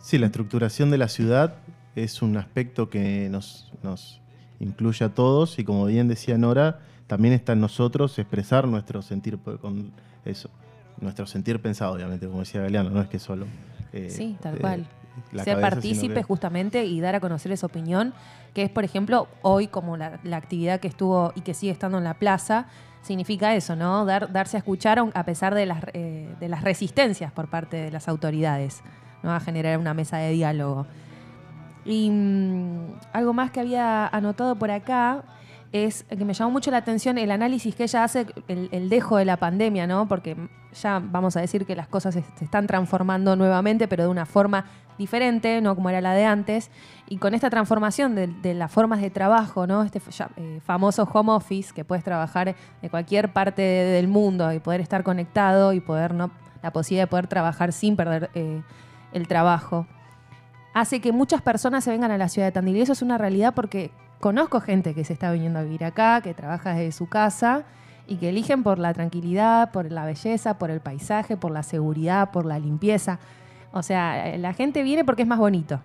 Sí, 0.00 0.18
la 0.18 0.26
estructuración 0.26 0.90
de 0.90 0.98
la 0.98 1.08
ciudad 1.08 1.54
es 1.94 2.22
un 2.22 2.36
aspecto 2.36 2.88
que 2.88 3.28
nos, 3.30 3.72
nos 3.82 4.20
incluye 4.60 5.04
a 5.04 5.08
todos 5.10 5.58
y 5.58 5.64
como 5.64 5.86
bien 5.86 6.08
decía 6.08 6.38
Nora, 6.38 6.80
también 7.12 7.34
está 7.34 7.52
en 7.52 7.60
nosotros 7.60 8.18
expresar 8.18 8.66
nuestro 8.66 9.02
sentir 9.02 9.38
con 9.60 9.92
eso, 10.24 10.48
nuestro 10.98 11.26
sentir 11.26 11.60
pensado, 11.60 11.92
obviamente, 11.92 12.26
como 12.26 12.38
decía 12.40 12.62
Galeano, 12.62 12.88
no 12.88 13.02
es 13.02 13.08
que 13.08 13.18
solo... 13.18 13.44
eh, 13.92 14.08
Sí, 14.08 14.34
tal 14.40 14.56
eh, 14.56 14.60
cual. 14.62 14.86
Ser 15.44 15.60
partícipe 15.60 16.14
que- 16.14 16.22
justamente 16.22 16.86
y 16.86 17.02
dar 17.02 17.14
a 17.14 17.20
conocer 17.20 17.52
esa 17.52 17.66
opinión, 17.66 18.14
que 18.54 18.62
es, 18.62 18.70
por 18.70 18.82
ejemplo, 18.84 19.28
hoy 19.42 19.66
como 19.66 19.98
la, 19.98 20.20
la 20.24 20.38
actividad 20.38 20.80
que 20.80 20.88
estuvo 20.88 21.34
y 21.34 21.42
que 21.42 21.52
sigue 21.52 21.70
estando 21.70 21.98
en 21.98 22.04
la 22.04 22.14
plaza, 22.14 22.64
significa 23.02 23.54
eso, 23.54 23.76
¿no? 23.76 24.06
Dar, 24.06 24.32
darse 24.32 24.56
a 24.56 24.60
escuchar 24.60 24.98
a 25.12 25.24
pesar 25.26 25.54
de 25.54 25.66
las, 25.66 25.84
eh, 25.92 26.34
de 26.40 26.48
las 26.48 26.64
resistencias 26.64 27.30
por 27.30 27.50
parte 27.50 27.76
de 27.76 27.90
las 27.90 28.08
autoridades, 28.08 28.80
¿no? 29.22 29.32
A 29.34 29.40
generar 29.40 29.76
una 29.76 29.92
mesa 29.92 30.16
de 30.16 30.30
diálogo. 30.30 30.86
Y 31.84 32.08
mm, 32.10 32.94
algo 33.12 33.34
más 33.34 33.50
que 33.50 33.60
había 33.60 34.06
anotado 34.06 34.56
por 34.56 34.70
acá 34.70 35.24
es 35.72 36.04
que 36.04 36.24
me 36.24 36.34
llamó 36.34 36.50
mucho 36.50 36.70
la 36.70 36.76
atención 36.76 37.16
el 37.16 37.30
análisis 37.30 37.74
que 37.74 37.84
ella 37.84 38.04
hace, 38.04 38.26
el, 38.46 38.88
dejo 38.90 39.16
de 39.16 39.24
la 39.24 39.38
pandemia, 39.38 39.86
¿no? 39.86 40.06
Porque 40.06 40.36
ya 40.80 41.00
vamos 41.02 41.36
a 41.36 41.40
decir 41.40 41.64
que 41.64 41.74
las 41.74 41.88
cosas 41.88 42.14
se, 42.14 42.24
están 42.44 42.66
transformando 42.66 43.36
nuevamente, 43.36 43.88
pero 43.88 44.04
de 44.04 44.10
una 44.10 44.26
forma 44.26 44.66
diferente, 44.98 45.62
no 45.62 45.74
como 45.74 45.88
era 45.88 46.02
la 46.02 46.12
de 46.12 46.26
antes. 46.26 46.70
Y 47.08 47.16
con 47.16 47.32
esta 47.32 47.48
transformación 47.48 48.14
de, 48.14 48.54
las 48.54 48.70
formas 48.70 49.00
de 49.00 49.08
trabajo, 49.08 49.66
¿no? 49.66 49.82
Este 49.82 50.00
eh, 50.36 50.60
famoso 50.62 51.08
home 51.10 51.32
office, 51.32 51.72
que 51.72 51.84
puedes 51.84 52.04
trabajar 52.04 52.54
de 52.82 52.90
cualquier 52.90 53.32
parte 53.32 53.62
de- 53.62 53.84
del 53.92 54.08
mundo 54.08 54.52
y 54.52 54.60
poder 54.60 54.82
estar 54.82 55.02
conectado 55.02 55.72
y 55.72 55.80
poder, 55.80 56.12
¿no? 56.12 56.30
La 56.62 56.70
posibilidad 56.72 57.04
de 57.04 57.10
poder 57.10 57.26
trabajar 57.28 57.72
sin 57.72 57.96
perder 57.96 58.30
eh, 58.34 58.62
el 59.12 59.26
trabajo 59.26 59.86
hace 60.74 61.00
que 61.00 61.12
muchas 61.12 61.42
personas 61.42 61.84
se 61.84 61.90
vengan 61.90 62.10
a 62.10 62.18
la 62.18 62.28
ciudad 62.28 62.48
de 62.48 62.52
Tandil. 62.52 62.76
Y 62.76 62.80
eso 62.82 62.92
es 62.92 63.02
una 63.02 63.18
realidad 63.18 63.54
porque 63.54 63.90
conozco 64.22 64.60
gente 64.60 64.94
que 64.94 65.02
se 65.02 65.12
está 65.12 65.32
viniendo 65.32 65.58
a 65.58 65.62
vivir 65.64 65.84
acá, 65.84 66.20
que 66.20 66.32
trabaja 66.32 66.74
desde 66.74 66.92
su 66.92 67.08
casa 67.08 67.64
y 68.06 68.18
que 68.18 68.28
eligen 68.28 68.62
por 68.62 68.78
la 68.78 68.94
tranquilidad, 68.94 69.72
por 69.72 69.90
la 69.90 70.04
belleza, 70.04 70.58
por 70.58 70.70
el 70.70 70.78
paisaje, 70.78 71.36
por 71.36 71.50
la 71.50 71.64
seguridad, 71.64 72.30
por 72.30 72.46
la 72.46 72.60
limpieza. 72.60 73.18
O 73.72 73.82
sea, 73.82 74.36
la 74.38 74.52
gente 74.52 74.84
viene 74.84 75.04
porque 75.04 75.22
es 75.22 75.28
más 75.28 75.40
bonito. 75.40 75.80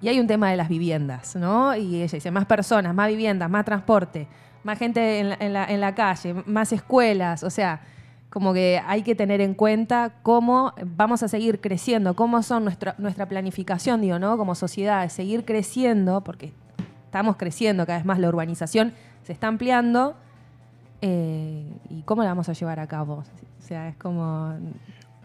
Y 0.00 0.08
hay 0.08 0.18
un 0.18 0.26
tema 0.26 0.50
de 0.50 0.56
las 0.56 0.70
viviendas, 0.70 1.36
¿no? 1.36 1.76
Y 1.76 1.96
ella 1.96 2.14
dice, 2.14 2.30
más 2.30 2.46
personas, 2.46 2.94
más 2.94 3.08
viviendas, 3.08 3.50
más 3.50 3.66
transporte, 3.66 4.26
más 4.64 4.78
gente 4.78 5.20
en 5.20 5.80
la 5.80 5.94
calle, 5.94 6.32
más 6.46 6.72
escuelas, 6.72 7.42
o 7.42 7.50
sea, 7.50 7.82
como 8.30 8.54
que 8.54 8.80
hay 8.86 9.02
que 9.02 9.14
tener 9.14 9.42
en 9.42 9.52
cuenta 9.52 10.14
cómo 10.22 10.72
vamos 10.82 11.22
a 11.22 11.28
seguir 11.28 11.60
creciendo, 11.60 12.14
cómo 12.14 12.42
son 12.42 12.64
nuestra, 12.64 12.94
nuestra 12.96 13.26
planificación, 13.26 14.00
digo, 14.00 14.18
¿no? 14.18 14.38
Como 14.38 14.54
sociedad, 14.54 15.06
seguir 15.10 15.44
creciendo, 15.44 16.24
porque 16.24 16.54
estamos 17.16 17.36
creciendo 17.36 17.86
cada 17.86 17.98
vez 17.98 18.04
más, 18.04 18.18
la 18.18 18.28
urbanización 18.28 18.92
se 19.24 19.32
está 19.32 19.46
ampliando, 19.48 20.14
eh, 21.00 21.64
y 21.88 22.02
cómo 22.02 22.22
la 22.22 22.28
vamos 22.28 22.48
a 22.50 22.52
llevar 22.52 22.78
a 22.78 22.86
cabo. 22.86 23.24
O 23.58 23.62
sea, 23.66 23.88
es 23.88 23.96
como... 23.96 24.54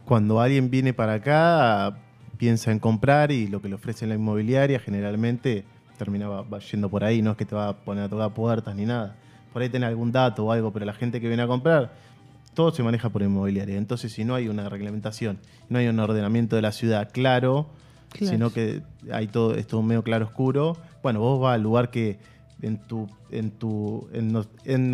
Cuando 0.06 0.40
alguien 0.40 0.70
viene 0.70 0.94
para 0.94 1.16
acá, 1.16 1.98
piensa 2.38 2.72
en 2.72 2.80
comprar 2.80 3.30
y 3.32 3.48
lo 3.48 3.62
que 3.62 3.68
le 3.68 3.76
ofrece 3.76 4.08
la 4.08 4.16
inmobiliaria 4.16 4.80
generalmente 4.80 5.66
termina 5.98 6.30
va- 6.30 6.42
va 6.44 6.60
yendo 6.60 6.90
por 6.90 7.04
ahí, 7.04 7.22
no 7.22 7.32
es 7.32 7.38
que 7.38 7.46
te 7.46 7.56
va 7.56 7.68
a 7.68 7.74
poner 7.74 8.06
a 8.06 8.10
tocar 8.10 8.34
puertas 8.34 8.74
ni 8.74 8.86
nada. 8.86 9.16
Por 9.52 9.62
ahí 9.62 9.68
tenés 9.70 9.90
algún 9.90 10.14
dato 10.14 10.46
o 10.46 10.52
algo, 10.54 10.72
pero 10.72 10.86
la 10.86 10.94
gente 10.94 11.20
que 11.20 11.28
viene 11.28 11.44
a 11.44 11.48
comprar, 11.48 11.92
todo 12.54 12.72
se 12.72 12.84
maneja 12.84 13.10
por 13.10 13.22
inmobiliaria. 13.22 13.78
Entonces, 13.78 14.14
si 14.14 14.24
no 14.24 14.34
hay 14.34 14.48
una 14.48 14.70
reglamentación, 14.70 15.40
no 15.70 15.78
hay 15.78 15.88
un 15.90 16.00
ordenamiento 16.00 16.56
de 16.56 16.62
la 16.62 16.72
ciudad 16.72 17.10
claro, 17.12 17.68
Claro. 18.12 18.34
sino 18.34 18.50
que 18.54 18.82
hay 19.12 19.28
todo, 19.28 19.56
es 19.56 19.66
todo 19.68 19.82
medio 19.82 20.04
claro 20.04 20.26
oscuro, 20.26 20.78
bueno, 21.02 21.20
vos 21.20 21.40
vas 21.40 21.56
al 21.56 21.62
lugar 21.64 21.90
que 21.90 22.20
en 22.62 22.78
tu, 22.78 23.08
en 23.32 23.52
tu, 23.52 24.08
en, 24.14 24.32
no- 24.32 24.46
en 24.66 24.92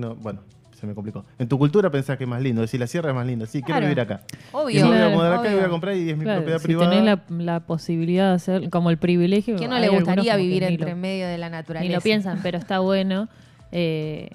no- 0.00 0.14
bueno, 0.16 0.40
se 0.74 0.86
me 0.86 0.94
complicó. 0.94 1.24
En 1.38 1.48
tu 1.48 1.58
cultura 1.58 1.90
pensás 1.90 2.18
que 2.18 2.24
es 2.24 2.28
más 2.30 2.42
lindo, 2.42 2.60
decir 2.60 2.78
la 2.80 2.86
sierra 2.86 3.10
es 3.10 3.14
más 3.14 3.26
linda, 3.26 3.46
sí, 3.46 3.60
quiero 3.62 3.78
Claro. 3.80 3.86
vivir 3.86 4.00
acá. 4.00 4.20
Obvio. 4.52 4.78
Y 4.80 4.82
me 4.82 4.88
voy 4.88 4.96
a 4.96 4.98
Claro, 5.00 5.16
mudar 5.16 5.32
acá 5.34 5.50
y 5.50 5.54
voy 5.54 5.64
a 5.64 5.68
comprar 5.68 5.96
y 5.96 6.10
es 6.10 6.16
mi 6.18 6.24
Claro, 6.24 6.40
propiedad 6.40 6.58
si 6.58 6.64
privada. 6.64 6.90
tenés 6.90 7.04
la, 7.04 7.22
la 7.44 7.60
posibilidad 7.60 8.28
de 8.30 8.34
hacer, 8.34 8.70
como 8.70 8.90
el 8.90 8.98
privilegio. 8.98 9.56
¿Quién 9.56 9.70
no 9.70 9.78
le 9.78 9.88
gustaría 9.88 10.36
vivir 10.36 10.64
entre 10.64 10.90
lo- 10.90 10.96
medio 10.96 11.26
de 11.28 11.38
la 11.38 11.48
naturaleza? 11.48 11.88
Ni 11.88 11.94
lo 11.94 12.00
piensan, 12.02 12.40
pero 12.42 12.58
está 12.58 12.80
bueno. 12.80 13.28
Eh, 13.72 14.28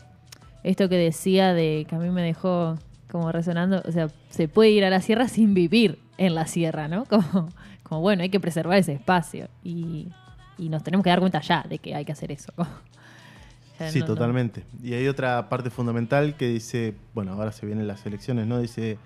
esto 0.63 0.89
que 0.89 0.95
decía 0.97 1.53
de 1.53 1.85
que 1.89 1.95
a 1.95 1.99
mí 1.99 2.09
me 2.09 2.21
dejó 2.21 2.77
como 3.11 3.31
resonando, 3.31 3.81
o 3.85 3.91
sea, 3.91 4.07
se 4.29 4.47
puede 4.47 4.69
ir 4.71 4.85
a 4.85 4.89
la 4.89 5.01
sierra 5.01 5.27
sin 5.27 5.53
vivir 5.53 5.99
en 6.17 6.33
la 6.35 6.47
sierra, 6.47 6.87
¿no? 6.87 7.05
Como, 7.09 7.49
como 7.91 8.00
bueno, 8.00 8.24
hay 8.24 8.29
que 8.29 8.39
preservar 8.39 8.77
ese 8.77 8.93
espacio 8.93 9.50
y, 9.65 10.07
y 10.57 10.69
nos 10.69 10.81
tenemos 10.81 11.03
que 11.03 11.10
dar 11.10 11.19
cuenta 11.19 11.41
ya 11.41 11.65
de 11.67 11.77
que 11.77 11.93
hay 11.93 12.05
que 12.05 12.13
hacer 12.13 12.31
eso. 12.31 12.53
Sí, 13.89 14.00
no- 14.00 14.05
no- 14.07 14.13
totalmente. 14.13 14.63
Y 14.81 14.93
hay 14.93 15.07
otra 15.07 15.50
parte 15.50 15.69
fundamental 15.71 16.36
que 16.38 16.48
dice, 16.48 16.93
bueno, 17.15 17.33
ahora 17.33 17.51
se 17.51 17.65
vienen 17.65 17.88
las 17.88 18.05
elecciones, 18.05 18.45
¿no? 18.48 18.60
Dice 18.60 18.98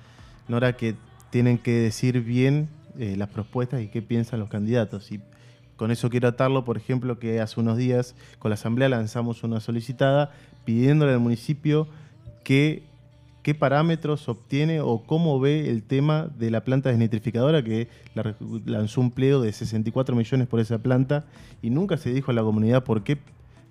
Nora 0.50 0.74
que 0.78 0.96
tienen 1.32 1.58
que 1.58 1.72
decir 1.72 2.22
bien 2.22 2.68
eh, 3.00 3.16
las 3.18 3.30
propuestas 3.30 3.82
y 3.82 3.88
qué 3.88 4.02
piensan 4.04 4.40
los 4.42 4.50
candidatos. 4.50 5.12
Y 5.14 5.22
con 5.78 5.90
eso 5.92 6.10
quiero 6.12 6.28
atarlo, 6.28 6.64
por 6.66 6.76
ejemplo, 6.78 7.18
que 7.20 7.40
hace 7.40 7.60
unos 7.60 7.78
días 7.78 8.16
con 8.38 8.50
la 8.52 8.56
Asamblea 8.56 8.90
lanzamos 8.90 9.44
una 9.44 9.62
solicitada 9.62 10.32
pidiéndole 10.66 11.14
al 11.14 11.20
municipio 11.20 11.88
que 12.44 12.84
qué 13.46 13.54
parámetros 13.54 14.28
obtiene 14.28 14.82
o 14.82 15.04
cómo 15.06 15.40
ve 15.40 15.70
el 15.70 15.84
tema 15.84 16.30
de 16.36 16.50
la 16.50 16.64
planta 16.64 16.90
desnitrificadora 16.90 17.64
que 17.64 17.90
lanzó 18.66 19.02
un 19.02 19.12
pliego 19.12 19.40
de 19.40 19.52
64 19.52 20.16
millones 20.16 20.48
por 20.48 20.60
esa 20.60 20.80
planta 20.80 21.26
y 21.62 21.70
nunca 21.70 21.98
se 21.98 22.12
dijo 22.12 22.32
a 22.32 22.34
la 22.34 22.42
comunidad 22.42 22.84
por 22.84 23.04
qué 23.04 23.20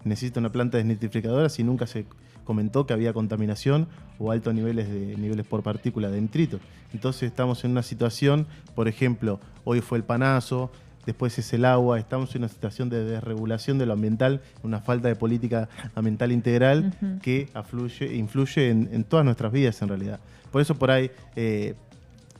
necesita 0.04 0.38
una 0.38 0.52
planta 0.52 0.78
desnitrificadora 0.78 1.48
si 1.48 1.64
nunca 1.64 1.88
se 1.88 2.06
comentó 2.44 2.86
que 2.86 2.92
había 2.92 3.12
contaminación 3.12 3.88
o 4.20 4.30
altos 4.30 4.54
niveles 4.54 4.88
de 4.88 5.16
niveles 5.16 5.44
por 5.44 5.64
partícula 5.64 6.08
de 6.08 6.20
nitrito. 6.20 6.60
Entonces 6.92 7.24
estamos 7.24 7.64
en 7.64 7.72
una 7.72 7.82
situación, 7.82 8.46
por 8.76 8.86
ejemplo, 8.86 9.40
hoy 9.64 9.80
fue 9.80 9.98
el 9.98 10.04
panazo, 10.04 10.70
después 11.06 11.38
es 11.38 11.52
el 11.52 11.64
agua, 11.64 11.98
estamos 11.98 12.34
en 12.34 12.42
una 12.42 12.48
situación 12.48 12.88
de 12.88 13.04
desregulación 13.04 13.78
de 13.78 13.86
lo 13.86 13.92
ambiental, 13.92 14.40
una 14.62 14.80
falta 14.80 15.08
de 15.08 15.16
política 15.16 15.68
ambiental 15.94 16.32
integral 16.32 16.94
que 17.22 17.48
afluye, 17.54 18.14
influye 18.16 18.70
en, 18.70 18.88
en 18.92 19.04
todas 19.04 19.24
nuestras 19.24 19.52
vidas 19.52 19.80
en 19.82 19.88
realidad. 19.88 20.20
Por 20.50 20.62
eso 20.62 20.76
por 20.76 20.90
ahí 20.90 21.10
eh, 21.34 21.74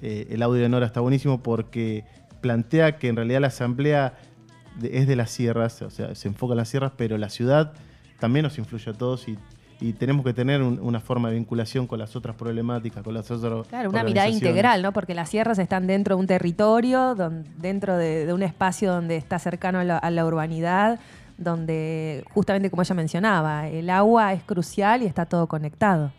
eh, 0.03 0.29
el 0.31 0.43
audio 0.43 0.63
de 0.63 0.69
Nora 0.69 0.87
está 0.87 1.01
buenísimo 1.01 1.43
porque 1.43 2.05
plantea 2.41 2.99
que 2.99 3.09
en 3.09 3.17
realidad 3.17 3.41
la 3.41 3.47
asamblea 3.49 4.19
es 4.83 5.07
de 5.07 5.17
las 5.17 5.31
sierras, 5.31 5.83
o 5.83 5.91
sea, 5.91 6.15
se 6.15 6.29
enfoca 6.29 6.53
en 6.53 6.59
las 6.59 6.69
sierras, 6.69 6.93
pero 6.97 7.17
la 7.19 7.29
ciudad 7.29 7.73
también 8.21 8.45
nos 8.45 8.59
influye 8.59 8.91
a 8.91 8.95
todos 8.95 9.29
y, 9.29 9.39
y 9.81 9.93
tenemos 9.93 10.25
que 10.25 10.33
tener 10.33 10.63
un- 10.63 10.79
una 10.81 11.01
forma 11.01 11.29
de 11.29 11.35
vinculación 11.35 11.87
con 11.87 11.99
las 11.99 12.15
otras 12.17 12.37
problemáticas, 12.37 13.03
con 13.03 13.13
las 13.15 13.31
otras 13.31 13.67
Claro, 13.69 13.91
una 13.91 14.01
mirada 14.05 14.29
integral, 14.29 14.83
¿no? 14.83 14.93
Porque 14.93 15.15
las 15.15 15.29
sierras 15.29 15.59
están 15.59 15.87
dentro 15.87 16.17
de 16.17 16.21
un 16.21 16.27
territorio, 16.27 17.15
dentro 17.59 17.97
de, 17.97 18.27
de 18.27 18.33
un 18.33 18.43
espacio 18.43 18.93
donde 18.93 19.17
está 19.17 19.39
cercano 19.39 19.81
a 19.81 19.85
la, 19.85 19.99
a 19.99 20.11
la 20.11 20.25
urbanidad, 20.25 21.01
donde 21.37 22.25
justamente 22.33 22.71
como 22.71 22.83
ella 22.83 22.95
mencionaba, 22.95 23.69
el 23.69 23.91
agua 23.91 24.33
es 24.33 24.43
crucial 24.45 25.03
y 25.03 25.07
está 25.07 25.27
todo 25.27 25.47
conectado. 25.49 26.13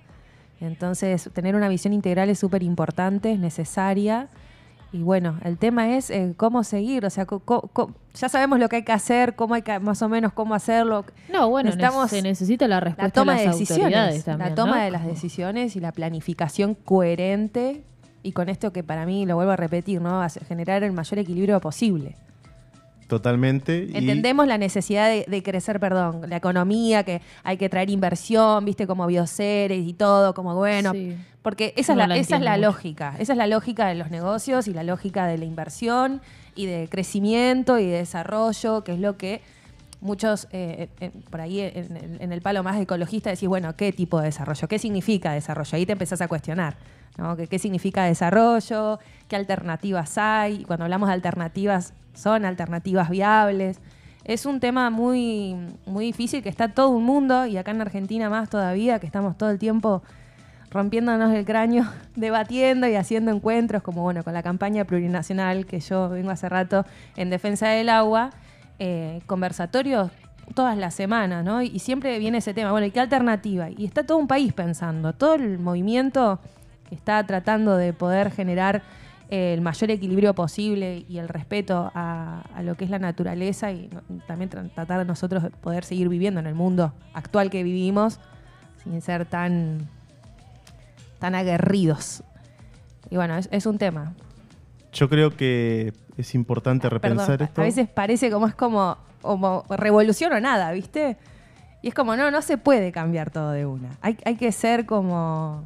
Entonces, 0.62 1.30
tener 1.34 1.56
una 1.56 1.68
visión 1.70 1.94
integral 1.94 2.30
es 2.30 2.40
súper 2.40 2.64
importante, 2.64 3.32
es 3.32 3.40
necesaria. 3.40 4.28
Y 4.96 5.02
bueno, 5.04 5.38
el 5.44 5.58
tema 5.58 5.98
es 5.98 6.10
eh, 6.10 6.34
cómo 6.38 6.64
seguir, 6.64 7.06
o 7.06 7.10
sea, 7.10 7.26
co- 7.26 7.40
co- 7.42 7.68
co- 7.74 7.92
ya 8.14 8.30
sabemos 8.30 8.60
lo 8.60 8.70
que 8.70 8.78
hay 8.78 8.84
que 8.84 8.94
hacer, 8.94 9.36
cómo 9.36 9.54
hay 9.54 9.62
que, 9.62 9.78
más 9.80 10.02
o 10.02 10.08
menos 10.08 10.32
cómo 10.32 10.56
hacerlo. 10.56 11.04
No, 11.30 11.50
bueno, 11.50 11.68
Necesitamos 11.68 12.10
se 12.12 12.22
necesita 12.22 12.66
la 12.70 12.80
respuesta 12.80 13.04
la 13.08 13.12
toma 13.12 13.34
de 13.36 13.46
decisiones, 13.48 14.24
también, 14.24 14.50
la 14.52 14.56
toma 14.56 14.78
¿no? 14.78 14.84
de 14.86 14.92
las 14.92 15.06
decisiones 15.06 15.76
y 15.76 15.82
la 15.82 15.92
planificación 15.92 16.76
coherente 16.76 17.84
y 18.24 18.32
con 18.32 18.48
esto 18.48 18.72
que 18.72 18.84
para 18.84 19.06
mí 19.06 19.26
lo 19.26 19.36
vuelvo 19.36 19.52
a 19.52 19.58
repetir, 19.58 20.00
¿no? 20.00 20.26
Generar 20.48 20.82
el 20.84 20.94
mayor 20.94 21.20
equilibrio 21.20 21.60
posible. 21.60 22.16
Totalmente. 23.08 23.88
y- 23.92 23.98
Entendemos 23.98 24.48
la 24.48 24.58
necesidad 24.58 25.08
de, 25.10 25.26
de 25.28 25.44
crecer, 25.44 25.80
perdón, 25.80 26.22
la 26.30 26.38
economía, 26.38 27.04
que 27.04 27.22
hay 27.44 27.58
que 27.58 27.70
traer 27.70 27.90
inversión, 27.90 28.66
viste, 28.66 28.88
como 28.88 29.06
bioseres 29.08 29.86
y 29.88 29.94
todo, 29.94 30.34
como 30.34 30.56
bueno, 30.56 30.92
Sí. 30.94 31.16
porque 31.42 31.74
esa 31.78 31.94
No 31.94 32.02
es 32.02 32.08
la 32.08 32.16
la, 32.16 32.20
esa 32.22 32.36
es 32.38 32.42
la 32.42 32.52
mucho. 32.58 32.62
lógica, 32.68 33.16
esa 33.20 33.34
es 33.34 33.38
la 33.38 33.48
lógica 33.48 33.88
de 33.88 33.96
los 33.96 34.10
negocios 34.12 34.68
y 34.68 34.74
la 34.74 34.84
lógica 34.84 35.28
de 35.28 35.38
la 35.38 35.46
inversión 35.46 36.22
y 36.56 36.66
de 36.66 36.88
crecimiento 36.90 37.78
y 37.80 37.86
de 37.86 37.98
desarrollo, 37.98 38.84
que 38.84 38.94
es 38.94 39.00
lo 39.00 39.18
que 39.18 39.42
muchos 40.02 40.48
eh, 40.52 40.90
eh, 41.00 41.12
por 41.30 41.42
ahí 41.42 41.62
en, 41.62 41.98
en- 41.98 42.18
en 42.20 42.32
el 42.32 42.42
palo 42.42 42.64
más 42.64 42.80
ecologista 42.80 43.30
decís, 43.30 43.48
bueno, 43.50 43.76
¿qué 43.76 43.92
tipo 43.92 44.20
de 44.20 44.26
desarrollo? 44.26 44.68
¿Qué 44.68 44.78
significa 44.80 45.32
desarrollo? 45.34 45.76
Ahí 45.76 45.86
te 45.86 45.94
empezás 45.94 46.22
a 46.22 46.28
cuestionar, 46.28 46.76
¿no? 47.18 47.36
¿Qué, 47.38 47.60
significa 47.60 48.04
desarrollo? 48.06 49.00
¿Qué 49.28 49.36
alternativas 49.36 50.18
hay? 50.18 50.64
Cuando 50.66 50.86
hablamos 50.86 51.08
de 51.08 51.14
alternativas, 51.14 51.94
¿son 52.14 52.46
alternativas 52.46 53.10
viables? 53.10 53.80
Es 54.24 54.46
un 54.46 54.60
tema 54.60 54.90
muy, 54.90 55.56
muy 55.86 56.06
difícil 56.06 56.42
que 56.42 56.50
está 56.50 56.70
todo 56.70 56.90
un 56.90 57.04
mundo 57.04 57.46
y 57.46 57.58
acá 57.58 57.72
en 57.72 57.82
Argentina 57.82 58.30
más 58.30 58.50
todavía, 58.50 59.00
que 59.00 59.06
estamos 59.06 59.38
todo 59.38 59.50
el 59.52 59.60
tiempo 59.60 60.02
rompiéndonos 60.72 61.34
el 61.34 61.46
cráneo, 61.46 61.86
debatiendo 62.16 62.88
y 62.88 62.96
haciendo 62.96 63.32
encuentros, 63.32 63.82
como 63.82 64.02
bueno, 64.02 64.24
con 64.24 64.34
la 64.34 64.44
campaña 64.44 64.84
plurinacional 64.84 65.66
que 65.66 65.80
yo 65.80 66.10
vengo 66.10 66.32
hace 66.32 66.50
rato 66.50 66.86
en 67.16 67.30
defensa 67.30 67.70
del 67.70 67.90
agua, 67.90 68.32
eh, 68.80 69.22
conversatorios 69.26 70.12
todas 70.54 70.78
las 70.78 70.94
semanas, 70.94 71.44
¿no? 71.44 71.62
Y 71.62 71.80
siempre 71.80 72.20
viene 72.20 72.40
ese 72.40 72.54
tema, 72.54 72.72
bueno, 72.72 72.86
¿y 72.86 72.92
qué 72.92 73.00
alternativa? 73.00 73.70
Y 73.70 73.86
está 73.86 74.06
todo 74.06 74.18
un 74.18 74.28
país 74.28 74.54
pensando, 74.54 75.14
todo 75.14 75.36
el 75.36 75.60
movimiento 75.60 76.40
que 76.96 77.00
está 77.00 77.26
tratando 77.26 77.76
de 77.78 77.92
poder 77.94 78.32
generar 78.32 78.82
eh, 79.30 79.54
el 79.54 79.62
mayor 79.62 79.92
equilibrio 79.92 80.34
posible 80.36 81.04
y 81.10 81.18
el 81.18 81.28
respeto 81.28 81.92
a, 81.96 82.42
a 82.54 82.62
lo 82.64 82.76
que 82.76 82.86
es 82.86 82.90
la 82.92 83.00
naturaleza 83.00 83.72
y 83.72 83.90
no- 83.92 84.02
también 84.28 84.50
tra- 84.50 84.72
tratar 84.74 85.00
de 85.00 85.06
nosotros 85.06 85.44
de 85.44 85.50
poder 85.50 85.84
seguir 85.84 86.10
viviendo 86.10 86.40
en 86.40 86.46
el 86.48 86.56
mundo 86.56 86.94
actual 87.14 87.50
que 87.50 87.64
vivimos 87.64 88.20
sin 88.84 89.02
ser 89.02 89.26
tan 89.26 89.90
tan 91.20 91.34
aguerridos. 91.36 92.24
Y 93.10 93.16
bueno, 93.16 93.36
es, 93.38 93.48
es 93.52 93.66
un 93.66 93.78
tema. 93.78 94.14
Yo 94.94 95.10
creo 95.10 95.36
que 95.36 95.94
es 96.18 96.36
importante 96.36 96.90
repensar 96.90 97.38
Perdón, 97.38 97.48
esto. 97.48 97.62
a 97.62 97.64
veces 97.66 97.88
parece 97.90 98.30
como 98.32 98.48
es 98.48 98.56
como, 98.56 98.98
como 99.22 99.64
revolución 99.70 100.34
o 100.34 100.40
nada, 100.40 100.72
¿viste? 100.72 101.18
Y 101.82 101.90
es 101.90 101.94
como, 101.94 102.16
no, 102.16 102.32
no 102.32 102.42
se 102.42 102.58
puede 102.58 102.92
cambiar 102.92 103.30
todo 103.32 103.52
de 103.52 103.66
una. 103.66 103.90
Hay, 104.02 104.18
hay 104.26 104.36
que 104.36 104.52
ser 104.52 104.86
como. 104.86 105.64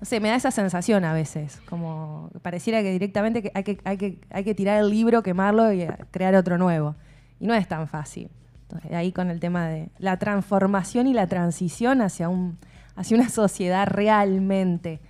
No 0.00 0.04
sé, 0.04 0.20
me 0.20 0.28
da 0.28 0.36
esa 0.36 0.50
sensación 0.50 1.04
a 1.04 1.12
veces. 1.12 1.60
Como 1.68 2.30
pareciera 2.42 2.82
que 2.82 2.92
directamente 2.92 3.42
que 3.42 3.50
hay, 3.54 3.64
que, 3.64 3.78
hay, 3.84 3.96
que, 3.96 4.20
hay 4.30 4.44
que 4.44 4.54
tirar 4.54 4.78
el 4.78 4.90
libro, 4.90 5.22
quemarlo 5.22 5.72
y 5.72 5.82
eh, 5.82 5.96
crear 6.10 6.34
otro 6.34 6.58
nuevo. 6.58 6.96
Y 7.40 7.46
no 7.46 7.54
es 7.54 7.66
tan 7.66 7.88
fácil. 7.88 8.30
Entonces, 8.62 8.92
ahí 8.92 9.12
con 9.12 9.30
el 9.30 9.40
tema 9.40 9.68
de 9.68 9.90
la 9.98 10.18
transformación 10.18 11.06
y 11.06 11.14
la 11.14 11.28
transición 11.28 12.02
hacia, 12.02 12.28
un, 12.28 12.58
hacia 12.96 13.16
una 13.16 13.28
sociedad 13.28 13.86
realmente 13.86 15.00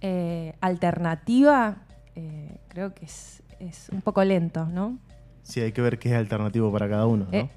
eh, 0.00 0.54
alternativa, 0.60 1.78
eh, 2.14 2.58
creo 2.68 2.94
que 2.94 3.06
es, 3.06 3.42
es 3.58 3.88
un 3.90 4.02
poco 4.02 4.22
lento, 4.22 4.66
¿no? 4.66 4.98
Sí, 5.42 5.60
hay 5.60 5.72
que 5.72 5.82
ver 5.82 5.98
qué 5.98 6.10
es 6.10 6.14
alternativo 6.14 6.70
para 6.70 6.88
cada 6.88 7.06
uno, 7.06 7.26
¿no? 7.30 7.36
Eh. 7.36 7.50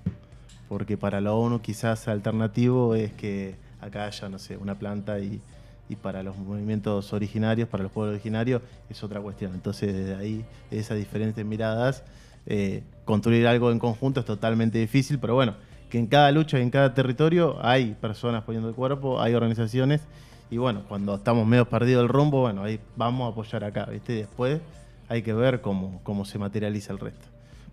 Porque 0.70 0.98
para 0.98 1.22
lo 1.22 1.40
uno 1.40 1.62
quizás 1.62 2.08
alternativo 2.08 2.96
es 2.96 3.12
que 3.14 3.56
acá 3.82 4.06
haya, 4.06 4.30
no 4.30 4.40
sé, 4.40 4.58
una 4.58 4.76
planta 4.76 5.20
y, 5.20 5.42
y 5.90 5.96
para 5.96 6.24
los 6.24 6.38
movimientos 6.38 7.14
originarios, 7.14 7.68
para 7.68 7.84
los 7.84 7.92
pueblos 7.92 8.14
originarios, 8.14 8.62
es 8.90 9.04
otra 9.04 9.22
cuestión. 9.22 9.54
Entonces, 9.54 9.94
desde 9.94 10.16
ahí, 10.16 10.46
esas 10.72 10.98
diferentes 10.98 11.46
miradas, 11.46 12.04
eh, 12.46 12.84
construir 13.06 13.48
algo 13.48 13.72
en 13.72 13.80
conjunto 13.80 14.20
es 14.20 14.26
totalmente 14.26 14.78
difícil, 14.78 15.20
pero 15.20 15.36
bueno, 15.36 15.56
que 15.90 16.00
en 16.00 16.08
cada 16.08 16.32
lucha 16.32 16.60
y 16.60 16.62
en 16.62 16.70
cada 16.70 16.94
territorio 16.94 17.58
hay 17.62 17.94
personas 17.94 18.44
poniendo 18.44 18.70
el 18.70 18.76
cuerpo, 18.76 19.22
hay 19.22 19.34
organizaciones, 19.36 20.02
y 20.50 20.58
bueno, 20.58 20.84
cuando 20.88 21.16
estamos 21.16 21.48
medio 21.48 21.68
perdidos 21.68 22.04
el 22.04 22.10
rumbo, 22.10 22.42
bueno, 22.42 22.64
ahí 22.64 22.80
vamos 22.96 23.28
a 23.28 23.32
apoyar 23.32 23.64
acá, 23.64 23.86
¿viste? 23.86 24.14
Después 24.14 24.62
hay 25.10 25.22
que 25.22 25.34
ver 25.34 25.62
cómo, 25.62 26.00
cómo 26.04 26.26
se 26.26 26.38
materializa 26.38 26.94
el 26.94 27.00
resto. 27.00 27.26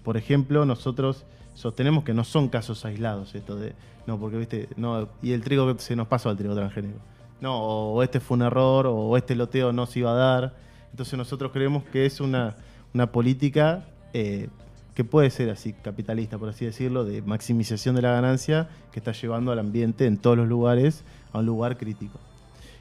Por 0.02 0.16
ejemplo, 0.16 0.64
nosotros 0.64 1.24
sostenemos 1.54 2.04
que 2.04 2.14
no 2.14 2.24
son 2.24 2.48
casos 2.48 2.84
aislados 2.84 3.34
esto 3.34 3.56
de, 3.56 3.74
no, 4.06 4.18
porque 4.18 4.38
viste, 4.38 4.68
no, 4.76 5.08
y 5.22 5.32
el 5.32 5.42
trigo 5.42 5.78
se 5.78 5.94
nos 5.94 6.08
pasó 6.08 6.30
al 6.30 6.36
trigo 6.36 6.54
transgénico. 6.54 6.98
No, 7.40 7.58
o 7.58 8.02
este 8.02 8.20
fue 8.20 8.36
un 8.36 8.42
error, 8.42 8.86
o 8.86 9.16
este 9.16 9.34
loteo 9.34 9.72
no 9.72 9.86
se 9.86 10.00
iba 10.00 10.10
a 10.12 10.14
dar. 10.14 10.54
Entonces 10.90 11.16
nosotros 11.16 11.52
creemos 11.52 11.84
que 11.84 12.04
es 12.06 12.20
una, 12.20 12.56
una 12.92 13.12
política 13.12 13.84
eh, 14.12 14.48
que 14.94 15.04
puede 15.04 15.30
ser 15.30 15.48
así, 15.50 15.72
capitalista, 15.72 16.36
por 16.36 16.48
así 16.50 16.64
decirlo, 16.66 17.04
de 17.04 17.22
maximización 17.22 17.94
de 17.94 18.02
la 18.02 18.12
ganancia 18.12 18.68
que 18.92 18.98
está 18.98 19.12
llevando 19.12 19.52
al 19.52 19.58
ambiente 19.58 20.06
en 20.06 20.18
todos 20.18 20.36
los 20.36 20.48
lugares 20.48 21.02
a 21.32 21.38
un 21.38 21.46
lugar 21.46 21.78
crítico. 21.78 22.18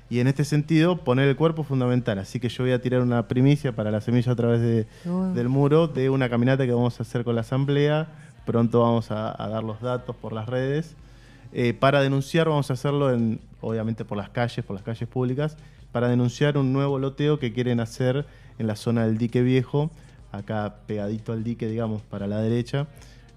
Y 0.10 0.20
en 0.20 0.28
este 0.28 0.44
sentido, 0.44 0.98
poner 0.98 1.30
el 1.30 1.36
cuerpo 1.36 1.62
es 1.62 1.68
fundamental. 1.68 2.18
Así 2.18 2.40
que 2.40 2.50
yo 2.50 2.64
voy 2.64 2.74
a 2.74 2.82
tirar 2.82 3.02
una 3.02 3.28
primicia 3.28 3.76
para 3.76 3.92
la 3.92 4.02
semilla 4.02 4.32
a 4.32 4.36
través 4.36 4.60
de- 4.60 4.88
del 5.36 5.50
muro 5.50 5.88
de 5.88 6.10
una 6.10 6.30
caminata 6.30 6.66
que 6.66 6.74
vamos 6.74 7.00
a 7.00 7.04
hacer 7.04 7.24
con 7.24 7.36
la 7.36 7.42
asamblea. 7.42 8.08
Pronto 8.44 8.82
vamos 8.82 9.12
a, 9.12 9.42
a 9.42 9.48
dar 9.50 9.64
los 9.64 9.80
datos 9.82 10.16
por 10.16 10.34
las 10.34 10.50
redes. 10.50 10.96
Eh, 11.52 11.74
para 11.74 12.02
denunciar, 12.02 12.48
vamos 12.48 12.70
a 12.70 12.74
hacerlo 12.74 13.14
en, 13.14 13.40
obviamente 13.62 14.06
por 14.06 14.18
las 14.18 14.30
calles, 14.30 14.64
por 14.66 14.76
las 14.76 14.84
calles 14.84 15.08
públicas, 15.10 15.58
para 15.92 16.08
denunciar 16.08 16.58
un 16.58 16.72
nuevo 16.72 17.00
loteo 17.00 17.40
que 17.40 17.52
quieren 17.54 17.80
hacer 17.80 18.26
en 18.60 18.68
la 18.68 18.76
zona 18.76 19.06
del 19.06 19.18
dique 19.18 19.42
viejo, 19.42 19.90
acá 20.32 20.76
pegadito 20.86 21.34
al 21.34 21.44
dique, 21.44 21.68
digamos, 21.68 22.04
para 22.04 22.28
la 22.28 22.40
derecha, 22.40 22.88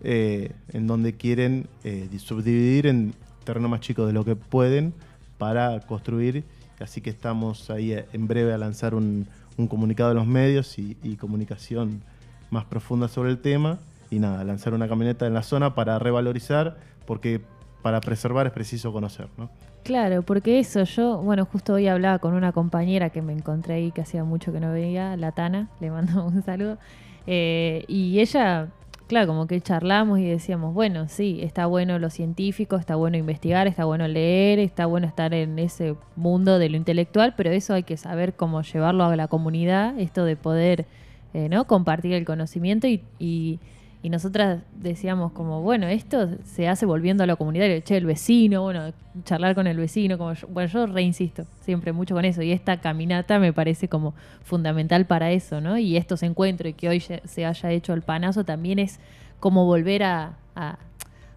eh, 0.02 0.52
en 0.72 0.86
donde 0.86 1.14
quieren 1.14 1.68
eh, 1.84 2.08
di- 2.10 2.18
subdividir 2.18 2.86
en 2.86 3.14
terreno 3.44 3.68
más 3.68 3.80
chico 3.80 4.06
de 4.06 4.12
lo 4.12 4.24
que 4.24 4.36
pueden 4.36 4.92
para 5.38 5.80
construir. 5.80 6.44
Así 6.80 7.00
que 7.00 7.10
estamos 7.10 7.70
ahí 7.70 7.96
en 8.12 8.26
breve 8.26 8.52
a 8.52 8.58
lanzar 8.58 8.94
un, 8.94 9.26
un 9.56 9.68
comunicado 9.68 10.10
de 10.10 10.16
los 10.16 10.26
medios 10.26 10.78
y, 10.78 10.96
y 11.02 11.16
comunicación 11.16 12.02
más 12.50 12.64
profunda 12.66 13.08
sobre 13.08 13.30
el 13.30 13.38
tema. 13.38 13.78
Y 14.10 14.18
nada, 14.18 14.44
lanzar 14.44 14.74
una 14.74 14.88
camioneta 14.88 15.26
en 15.26 15.32
la 15.32 15.42
zona 15.42 15.74
para 15.74 15.98
revalorizar, 15.98 16.76
porque 17.06 17.40
para 17.82 18.00
preservar 18.00 18.46
es 18.46 18.52
preciso 18.52 18.92
conocer, 18.92 19.28
¿no? 19.36 19.50
Claro, 19.82 20.22
porque 20.22 20.58
eso, 20.60 20.84
yo, 20.84 21.18
bueno, 21.18 21.44
justo 21.44 21.74
hoy 21.74 21.88
hablaba 21.88 22.18
con 22.20 22.34
una 22.34 22.52
compañera 22.52 23.10
que 23.10 23.20
me 23.20 23.32
encontré 23.32 23.74
ahí 23.74 23.90
que 23.90 24.00
hacía 24.02 24.22
mucho 24.24 24.52
que 24.52 24.60
no 24.60 24.72
veía, 24.72 25.16
la 25.16 25.32
Tana, 25.32 25.68
le 25.80 25.90
mando 25.90 26.24
un 26.26 26.42
saludo, 26.44 26.78
eh, 27.26 27.84
y 27.88 28.20
ella, 28.20 28.68
claro, 29.08 29.26
como 29.26 29.46
que 29.48 29.60
charlamos 29.60 30.20
y 30.20 30.24
decíamos, 30.24 30.72
bueno, 30.72 31.08
sí, 31.08 31.40
está 31.42 31.66
bueno 31.66 31.98
lo 31.98 32.10
científico, 32.10 32.76
está 32.76 32.94
bueno 32.94 33.16
investigar, 33.16 33.66
está 33.66 33.84
bueno 33.84 34.06
leer, 34.06 34.60
está 34.60 34.86
bueno 34.86 35.06
estar 35.08 35.34
en 35.34 35.58
ese 35.58 35.96
mundo 36.14 36.60
de 36.60 36.68
lo 36.68 36.76
intelectual, 36.76 37.34
pero 37.36 37.50
eso 37.50 37.74
hay 37.74 37.82
que 37.82 37.96
saber 37.96 38.34
cómo 38.34 38.62
llevarlo 38.62 39.04
a 39.04 39.16
la 39.16 39.26
comunidad, 39.26 39.98
esto 39.98 40.24
de 40.24 40.36
poder, 40.36 40.86
eh, 41.34 41.48
¿no? 41.48 41.66
Compartir 41.66 42.12
el 42.12 42.24
conocimiento 42.24 42.86
y, 42.86 43.02
y- 43.18 43.58
Y 44.04 44.10
nosotras 44.10 44.62
decíamos 44.74 45.30
como, 45.30 45.62
bueno, 45.62 45.86
esto 45.86 46.28
se 46.44 46.66
hace 46.68 46.86
volviendo 46.86 47.22
a 47.22 47.26
lo 47.28 47.36
comunitario, 47.36 47.78
che, 47.80 47.96
el 47.96 48.04
vecino, 48.06 48.62
bueno, 48.62 48.92
charlar 49.24 49.54
con 49.54 49.68
el 49.68 49.76
vecino, 49.76 50.18
como 50.18 50.32
yo- 50.32 50.48
bueno, 50.48 50.68
yo 50.68 50.86
reinsisto 50.86 51.44
siempre 51.60 51.92
mucho 51.92 52.14
con 52.14 52.24
eso 52.24 52.42
y 52.42 52.50
esta 52.50 52.80
caminata 52.80 53.38
me 53.38 53.52
parece 53.52 53.86
como 53.88 54.12
fundamental 54.42 55.06
para 55.06 55.30
eso, 55.30 55.60
¿no? 55.60 55.78
Y 55.78 55.96
estos 55.96 56.24
encuentros 56.24 56.70
y 56.70 56.74
que 56.74 56.88
hoy 56.88 56.98
se 57.00 57.44
haya 57.46 57.70
hecho 57.70 57.92
el 57.94 58.02
panazo 58.02 58.42
también 58.44 58.80
es 58.80 58.98
como 59.38 59.66
volver 59.66 60.02
a, 60.02 60.32
a 60.56 60.78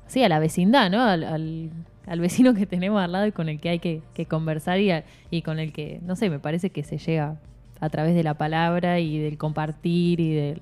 sí, 0.07 0.23
a 0.23 0.29
la 0.29 0.39
vecindad, 0.39 0.89
¿no? 0.89 1.03
Al, 1.03 1.23
al- 1.23 1.69
al 2.07 2.19
vecino 2.19 2.53
que 2.55 2.65
tenemos 2.65 2.99
al 3.01 3.11
lado 3.11 3.27
y 3.27 3.31
con 3.31 3.47
el 3.49 3.59
que 3.59 3.69
hay 3.69 3.79
que, 3.79 4.01
que 4.15 4.25
conversar 4.25 4.79
y, 4.79 4.89
a- 4.91 5.03
y 5.29 5.43
con 5.43 5.59
el 5.59 5.71
que, 5.71 5.99
no 6.03 6.15
sé, 6.15 6.31
me 6.31 6.39
parece 6.39 6.71
que 6.71 6.83
se 6.83 6.97
llega 6.97 7.35
a 7.79 7.89
través 7.89 8.15
de 8.15 8.23
la 8.23 8.33
palabra 8.35 8.99
y 8.99 9.19
del 9.19 9.37
compartir 9.37 10.19
y 10.19 10.33
del, 10.33 10.61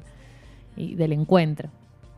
y 0.76 0.96
del 0.96 1.14
encuentro. 1.14 1.70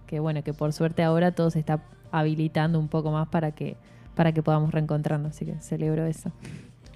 Que 0.08 0.20
bueno, 0.20 0.44
que 0.44 0.54
por 0.54 0.72
suerte 0.74 1.04
ahora 1.04 1.32
todo 1.34 1.50
se 1.50 1.60
está 1.60 1.82
habilitando 2.12 2.80
un 2.80 2.88
poco 2.88 3.12
más 3.12 3.28
para 3.28 3.52
que, 3.52 3.76
para 4.16 4.32
que 4.32 4.42
podamos 4.44 4.72
reencontrarnos, 4.72 5.32
así 5.32 5.46
que 5.46 5.56
celebro 5.62 6.06
eso. 6.06 6.32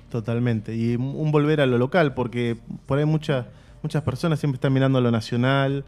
Totalmente. 0.09 0.75
Y 0.75 0.95
un 0.95 1.31
volver 1.31 1.61
a 1.61 1.65
lo 1.65 1.77
local, 1.77 2.13
porque 2.13 2.57
por 2.85 2.97
ahí 2.97 3.05
muchas, 3.05 3.45
muchas 3.83 4.01
personas 4.03 4.39
siempre 4.39 4.55
están 4.57 4.73
mirando 4.73 4.99
lo 5.01 5.11
nacional, 5.11 5.83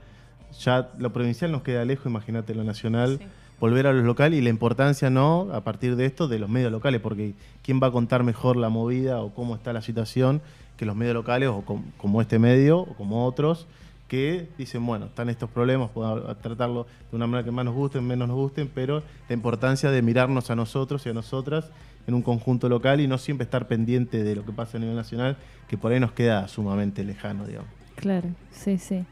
ya 0.59 0.89
lo 0.99 1.11
provincial 1.13 1.51
nos 1.51 1.61
queda 1.63 1.85
lejos, 1.85 2.05
imagínate 2.07 2.53
lo 2.53 2.63
nacional. 2.63 3.19
Volver 3.59 3.85
a 3.85 3.93
lo 3.93 4.01
local 4.01 4.33
y 4.33 4.41
la 4.41 4.49
importancia, 4.49 5.11
¿no? 5.11 5.47
A 5.53 5.61
partir 5.61 5.95
de 5.95 6.07
esto, 6.07 6.27
de 6.27 6.39
los 6.39 6.49
medios 6.49 6.71
locales, 6.71 6.99
porque 6.99 7.35
¿quién 7.61 7.79
va 7.81 7.87
a 7.87 7.91
contar 7.91 8.23
mejor 8.23 8.57
la 8.57 8.69
movida 8.69 9.21
o 9.21 9.33
cómo 9.35 9.53
está 9.55 9.71
la 9.71 9.83
situación 9.83 10.41
que 10.77 10.85
los 10.87 10.95
medios 10.95 11.13
locales 11.13 11.49
o 11.49 11.61
com- 11.61 11.83
como 11.97 12.21
este 12.21 12.39
medio 12.39 12.79
o 12.79 12.93
como 12.95 13.25
otros? 13.27 13.67
Que 14.11 14.49
dicen, 14.57 14.85
bueno, 14.85 15.05
están 15.05 15.29
estos 15.29 15.49
problemas, 15.49 15.89
podemos 15.91 16.37
tratarlo 16.41 16.85
de 17.09 17.15
una 17.15 17.27
manera 17.27 17.45
que 17.45 17.51
más 17.51 17.63
nos 17.63 17.73
gusten, 17.73 18.05
menos 18.05 18.27
nos 18.27 18.35
gusten, 18.35 18.69
pero 18.75 19.01
la 19.29 19.33
importancia 19.33 19.89
de 19.89 20.01
mirarnos 20.01 20.51
a 20.51 20.55
nosotros 20.57 21.05
y 21.05 21.09
a 21.11 21.13
nosotras 21.13 21.71
en 22.07 22.15
un 22.15 22.21
conjunto 22.21 22.67
local 22.67 22.99
y 22.99 23.07
no 23.07 23.17
siempre 23.17 23.45
estar 23.45 23.69
pendiente 23.69 24.21
de 24.21 24.35
lo 24.35 24.43
que 24.43 24.51
pasa 24.51 24.75
a 24.75 24.81
nivel 24.81 24.97
nacional, 24.97 25.37
que 25.69 25.77
por 25.77 25.93
ahí 25.93 26.01
nos 26.01 26.11
queda 26.11 26.49
sumamente 26.49 27.05
lejano, 27.05 27.47
digamos. 27.47 27.69
Claro, 27.95 28.27
sí, 28.51 28.77
sí. 28.79 29.05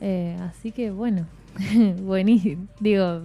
Eh, 0.00 0.36
así 0.42 0.70
que 0.70 0.92
bueno, 0.92 1.26
buenísimo. 2.00 2.68
Digo, 2.78 3.22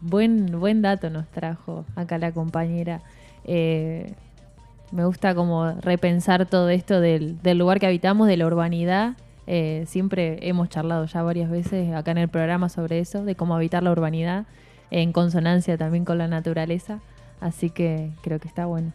buen, 0.00 0.58
buen 0.58 0.80
dato 0.80 1.10
nos 1.10 1.28
trajo 1.28 1.84
acá 1.94 2.16
la 2.16 2.32
compañera. 2.32 3.02
Eh, 3.44 4.14
me 4.92 5.04
gusta 5.04 5.34
como 5.34 5.72
repensar 5.72 6.46
todo 6.46 6.70
esto 6.70 7.02
del, 7.02 7.38
del 7.42 7.58
lugar 7.58 7.80
que 7.80 7.86
habitamos, 7.86 8.28
de 8.28 8.38
la 8.38 8.46
urbanidad. 8.46 9.14
Eh, 9.50 9.84
siempre 9.86 10.46
hemos 10.46 10.68
charlado 10.68 11.06
ya 11.06 11.22
varias 11.22 11.48
veces 11.50 11.94
acá 11.94 12.10
en 12.10 12.18
el 12.18 12.28
programa 12.28 12.68
sobre 12.68 12.98
eso, 13.00 13.24
de 13.24 13.34
cómo 13.34 13.54
habitar 13.56 13.82
la 13.82 13.90
urbanidad 13.90 14.44
en 14.90 15.12
consonancia 15.12 15.78
también 15.78 16.04
con 16.04 16.18
la 16.18 16.28
naturaleza. 16.28 17.00
Así 17.40 17.70
que 17.70 18.10
creo 18.22 18.38
que 18.40 18.46
está 18.48 18.66
bueno. 18.66 18.92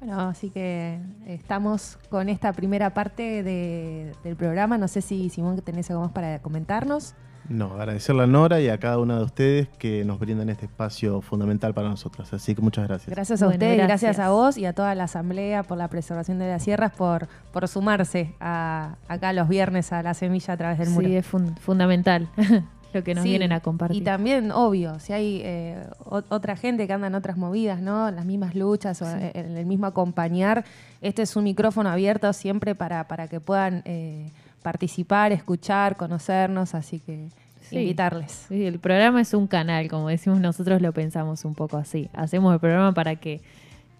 Bueno, 0.00 0.20
así 0.22 0.50
que 0.50 0.98
estamos 1.26 1.98
con 2.10 2.28
esta 2.28 2.52
primera 2.52 2.90
parte 2.94 3.42
de- 3.44 4.12
del 4.24 4.34
programa. 4.34 4.76
No 4.76 4.88
sé 4.88 5.00
si 5.02 5.28
Simón 5.30 5.60
tenés 5.62 5.88
algo 5.90 6.02
más 6.02 6.12
para 6.12 6.40
comentarnos. 6.40 7.14
No, 7.48 7.74
agradecerle 7.74 8.22
a 8.22 8.26
Nora 8.26 8.60
y 8.60 8.68
a 8.68 8.78
cada 8.78 8.98
una 8.98 9.18
de 9.18 9.24
ustedes 9.24 9.68
que 9.78 10.04
nos 10.04 10.18
brindan 10.18 10.48
este 10.48 10.64
espacio 10.66 11.20
fundamental 11.20 11.74
para 11.74 11.88
nosotras. 11.88 12.32
Así 12.32 12.54
que 12.54 12.62
muchas 12.62 12.88
gracias. 12.88 13.10
Gracias 13.14 13.42
a 13.42 13.46
Bueno, 13.46 13.56
ustedes, 13.56 13.76
gracias. 13.76 14.00
gracias. 14.16 14.26
a 14.26 14.30
vos 14.30 14.56
y 14.56 14.64
a 14.66 14.72
toda 14.72 14.94
la 14.94 15.04
Asamblea 15.04 15.62
por 15.62 15.76
la 15.78 15.88
preservación 15.88 16.38
de 16.38 16.48
las 16.48 16.62
sierras, 16.62 16.92
por, 16.92 17.28
por 17.52 17.68
sumarse 17.68 18.34
a, 18.40 18.96
acá 19.08 19.32
los 19.32 19.48
viernes 19.48 19.92
a 19.92 20.02
la 20.02 20.14
semilla 20.14 20.54
a 20.54 20.56
través 20.56 20.78
del 20.78 20.90
muro. 20.90 21.06
Sí, 21.06 21.16
es 21.16 21.26
fun- 21.26 21.54
fundamental 21.56 22.28
lo 22.94 23.02
que 23.04 23.14
nos 23.14 23.24
Sí, 23.24 23.30
vienen 23.30 23.52
a 23.52 23.60
compartir. 23.60 24.00
Y 24.00 24.04
también, 24.04 24.50
obvio, 24.52 24.98
si 25.00 25.12
hay 25.12 25.40
eh, 25.44 25.84
otra 26.06 26.56
gente 26.56 26.86
que 26.86 26.92
anda 26.92 27.08
en 27.08 27.14
otras 27.14 27.36
movidas, 27.36 27.80
¿no? 27.80 28.10
Las 28.10 28.24
mismas 28.24 28.54
luchas 28.54 29.02
o 29.02 29.10
eh, 29.16 29.32
en 29.34 29.56
el 29.56 29.66
mismo 29.66 29.86
acompañar, 29.86 30.64
este 31.02 31.22
es 31.22 31.34
un 31.36 31.44
micrófono 31.44 31.90
abierto 31.90 32.32
siempre 32.32 32.74
para, 32.74 33.06
para 33.08 33.28
que 33.28 33.40
puedan 33.40 33.82
eh, 33.84 34.30
participar, 34.64 35.30
escuchar, 35.30 35.96
conocernos, 35.96 36.74
así 36.74 36.98
que 36.98 37.28
Sí. 37.60 37.76
invitarles. 37.78 38.46
Sí, 38.48 38.64
el 38.66 38.78
programa 38.80 39.20
es 39.20 39.32
un 39.34 39.46
canal, 39.46 39.88
como 39.88 40.08
decimos 40.08 40.40
nosotros, 40.40 40.82
lo 40.82 40.92
pensamos 40.92 41.44
un 41.44 41.54
poco 41.54 41.76
así. 41.76 42.08
Hacemos 42.14 42.52
el 42.54 42.60
programa 42.60 42.92
para 42.92 43.16
que 43.16 43.40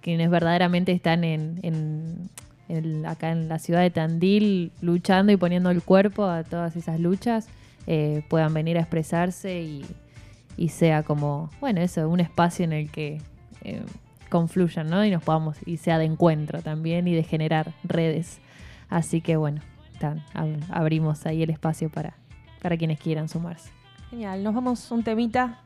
quienes 0.00 0.28
verdaderamente 0.30 0.92
están 0.92 1.22
en, 1.24 1.60
en- 1.62 2.28
en- 2.68 3.06
acá 3.06 3.30
en 3.30 3.48
la 3.48 3.58
ciudad 3.58 3.80
de 3.82 3.90
Tandil 3.90 4.72
luchando 4.80 5.32
y 5.32 5.36
poniendo 5.36 5.70
el 5.70 5.82
cuerpo 5.82 6.24
a 6.24 6.42
todas 6.44 6.76
esas 6.76 6.98
luchas 6.98 7.46
eh, 7.86 8.22
puedan 8.30 8.52
venir 8.54 8.76
a 8.78 8.80
expresarse 8.80 9.60
y, 9.62 9.84
y 10.56 10.68
sea 10.70 11.02
como, 11.02 11.50
bueno, 11.60 11.80
eso, 11.82 12.08
un 12.08 12.20
espacio 12.20 12.64
en 12.64 12.72
el 12.72 12.90
que 12.90 13.20
eh, 13.62 13.82
confluyan, 14.30 14.88
¿no? 14.88 15.04
Y 15.04 15.10
nos 15.10 15.22
podamos, 15.22 15.56
y 15.66 15.76
sea 15.76 15.98
de 15.98 16.06
encuentro 16.06 16.60
también 16.62 17.06
y 17.08 17.14
de 17.14 17.22
generar 17.22 17.72
redes. 17.84 18.38
Así 18.88 19.20
que 19.20 19.36
bueno, 19.36 19.60
abrimos 20.70 21.26
ahí 21.26 21.42
el 21.42 21.50
espacio 21.50 21.90
para, 21.90 22.14
para 22.60 22.76
quienes 22.76 22.98
quieran 22.98 23.28
sumarse. 23.28 23.70
Genial, 24.10 24.42
nos 24.42 24.54
vamos 24.54 24.90
un 24.90 25.02
temita 25.02 25.63